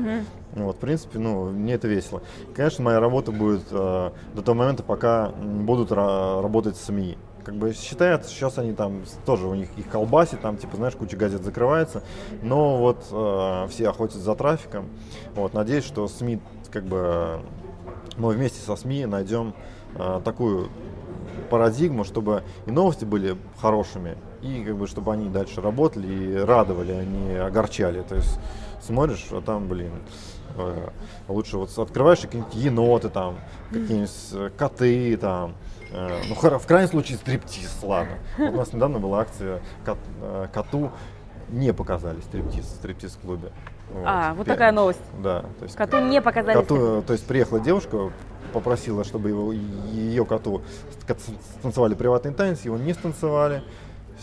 [0.56, 2.22] Ну Вот, в принципе, ну, мне это весело.
[2.56, 7.18] Конечно, моя работа будет э, до того момента, пока будут ра- работать СМИ.
[7.44, 11.18] Как бы считается, сейчас они там тоже у них их колбасит, там типа, знаешь, куча
[11.18, 12.02] газет закрывается,
[12.42, 14.88] но вот э, все охотятся за трафиком.
[15.36, 16.40] Вот, надеюсь, что СМИ,
[16.72, 17.42] как бы,
[18.18, 19.54] мы вместе со СМИ найдем
[19.96, 20.70] э, такую
[21.54, 26.92] парадигму, чтобы и новости были хорошими, и как бы, чтобы они дальше работали и радовали,
[26.94, 28.02] а не огорчали.
[28.02, 28.40] То есть
[28.82, 29.92] смотришь, а там, блин,
[30.58, 30.90] э,
[31.28, 33.36] лучше вот открываешь какие-нибудь еноты там,
[33.70, 35.54] какие-нибудь э, коты там,
[35.92, 38.16] э, ну в крайнем случае стриптиз, ладно.
[38.40, 40.90] Вот у нас недавно была акция кот- э, коту
[41.50, 43.52] не показали стриптиз в стриптиз-клубе.
[44.04, 45.02] А, вот такая новость.
[45.22, 46.58] Да, то есть Коту не показали.
[46.58, 48.12] коту, то есть приехала девушка,
[48.54, 50.62] попросила, чтобы его, ее коту
[51.08, 51.30] ст-
[51.60, 53.64] станцевали приватный танец, его не станцевали.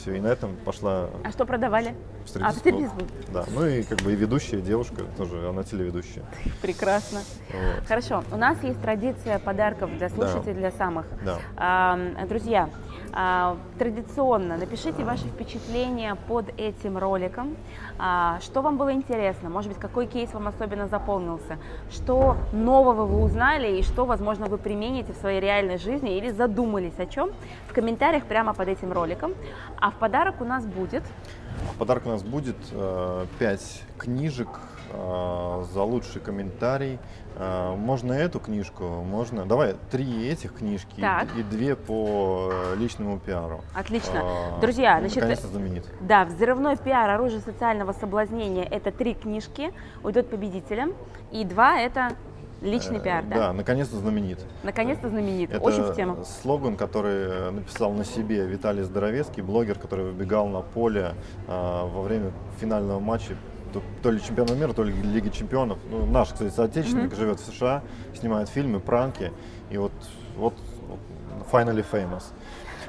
[0.01, 1.95] Все, и на этом пошла А что продавали?
[2.41, 3.09] А, стриптиз-клуб.
[3.09, 6.25] стриптиз Да, ну и как бы и ведущая девушка, тоже она телеведущая.
[6.63, 7.21] Прекрасно.
[7.53, 7.87] Вот.
[7.87, 11.07] Хорошо, у нас есть традиция подарков для слушателей, для самых.
[11.25, 11.39] Да.
[11.57, 11.99] А,
[12.29, 12.71] Друзья,
[13.13, 17.57] а, традиционно напишите ваши впечатления под этим роликом.
[17.99, 19.51] А, Что вам было интересно?
[19.51, 21.59] Может быть, какой кейс вам особенно запомнился?
[21.91, 26.99] Что нового вы узнали и что, возможно, вы примените в своей реальной жизни или задумались
[26.99, 27.31] о чем?
[27.69, 29.35] В комментариях прямо под этим роликом.
[29.81, 31.03] А в подарок у нас будет
[31.75, 32.57] В подарок у нас будет
[33.39, 34.49] 5 книжек
[34.93, 36.99] э, за лучший комментарий.
[37.37, 39.45] Э, можно эту книжку, можно...
[39.47, 41.29] Давай, три этих книжки и- Так.
[41.37, 43.63] и, две по э, личному пиару.
[43.75, 44.21] Отлично.
[44.23, 45.87] А, Друзья, значит, Наконец-то знаменит.
[46.01, 49.73] Да, взрывной пиар, оружие социального соблазнения– это три книжки,
[50.03, 50.95] уйдут победителям.
[51.31, 52.13] И два– это
[52.61, 53.37] личный Э, пиар, да?
[53.37, 54.39] Да, наконец-то знаменит.
[54.63, 56.25] Наконец-то знаменит, Это очень в тему.
[56.43, 61.15] слоган, который э, написал на себе Виталий Здоровецкий, блогер, который выбегал на поле
[61.49, 63.35] а, во время финального матча
[63.73, 65.79] то, то ли чемпионата мира, то ли Лиги чемпионов.
[65.91, 67.83] Ну, наш, кстати, соотечественник живет в США,
[68.19, 69.33] снимает фильмы, пранки.
[69.71, 69.93] И вот,
[70.37, 70.55] вот,
[70.89, 70.99] вот
[71.53, 72.25] finally famous.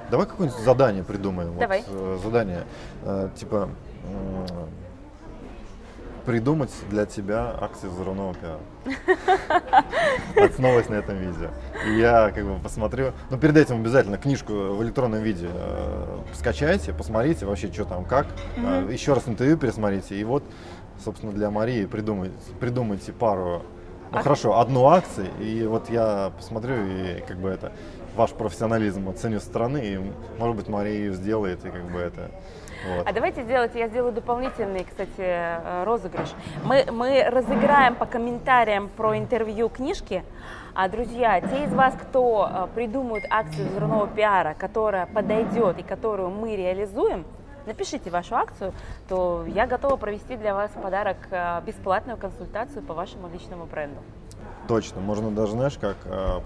[0.10, 1.52] Давай какое-нибудь задание придумаем.
[1.52, 1.84] Вот, Давай.
[1.88, 2.64] э, задание.
[3.04, 3.70] э, типа
[6.26, 8.60] придумать для тебя акции взрывного пиара.
[10.36, 11.50] Основываясь на этом видео.
[11.88, 13.12] И я как бы посмотрю.
[13.30, 18.28] Ну, перед этим обязательно книжку в электронном виде э, скачайте, посмотрите вообще, что там, как.
[18.58, 20.16] Э, еще раз интервью пересмотрите.
[20.16, 20.44] И вот,
[21.04, 23.64] собственно, для Марии придумайте, придумайте пару.
[24.12, 27.72] Ну Ак- хорошо, одну акцию, и вот я посмотрю, и как бы это
[28.16, 30.00] ваш профессионализм оценю со стороны, и
[30.38, 32.30] может быть Мария ее сделает, и как бы это.
[32.88, 33.08] Вот.
[33.08, 36.34] А давайте сделать, я сделаю дополнительный, кстати, э, розыгрыш.
[36.64, 40.24] Мы, мы разыграем по комментариям про интервью книжки.
[40.74, 46.30] А, друзья, те из вас, кто э, придумают акцию взрывного пиара, которая подойдет и которую
[46.30, 47.26] мы реализуем,
[47.66, 48.74] напишите вашу акцию,
[49.08, 54.00] то я готова провести для вас в подарок э, бесплатную консультацию по вашему личному бренду.
[54.68, 55.98] Точно, можно даже, знаешь, как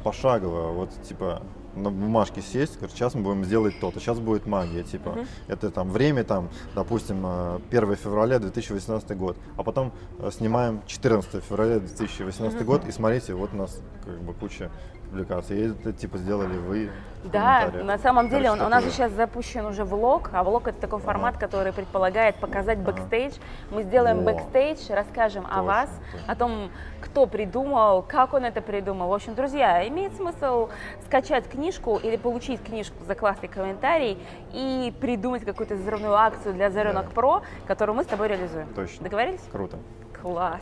[0.03, 1.41] пошагово, вот типа
[1.75, 5.25] на бумажке сесть, говорит, сейчас мы будем делать то-то, сейчас будет магия, типа, Мгм.
[5.47, 11.43] это там время, там, допустим, э, 1 февраля 2018 год, а потом э, снимаем 14
[11.43, 14.71] февраля 2018 год, и смотрите, вот у нас как бы куча
[15.15, 16.89] публикаций, и это типа сделали вы
[17.23, 20.67] Да, на самом деле он, Короче, у нас же сейчас запущен уже влог, а влог
[20.67, 23.33] это такой формат, который предполагает показать бэкстейдж.
[23.71, 24.21] Мы сделаем О.
[24.21, 26.31] бэкстейдж, расскажем о Точно, вас, точно.
[26.31, 26.69] о том,
[27.01, 29.09] кто придумал, как он это придумал.
[29.09, 30.69] В общем, друзья, имеет смысл
[31.05, 34.17] скачать книжку или получить книжку за классный комментарий
[34.53, 37.11] и придумать какую-то взрывную акцию для Заренок Да.
[37.11, 38.67] Про, которую мы с тобой реализуем.
[38.75, 39.03] Точно.
[39.03, 39.41] Договорились?
[39.51, 39.77] Круто.
[40.25, 40.59] Класс.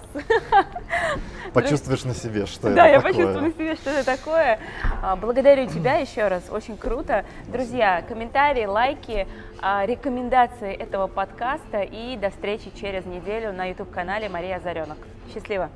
[1.54, 3.12] Почувствуешь на себе, что Да, это я такое.
[3.14, 4.60] почувствовала на себе, что это такое.
[5.02, 7.24] А, Благодарю тебя еще раз, очень круто.
[7.48, 9.26] Друзья, комментарии, лайки,
[9.62, 14.98] а, рекомендации этого подкаста и до встречи через неделю на YouTube-канале Мария Заренок.
[15.34, 15.70] Счастливо!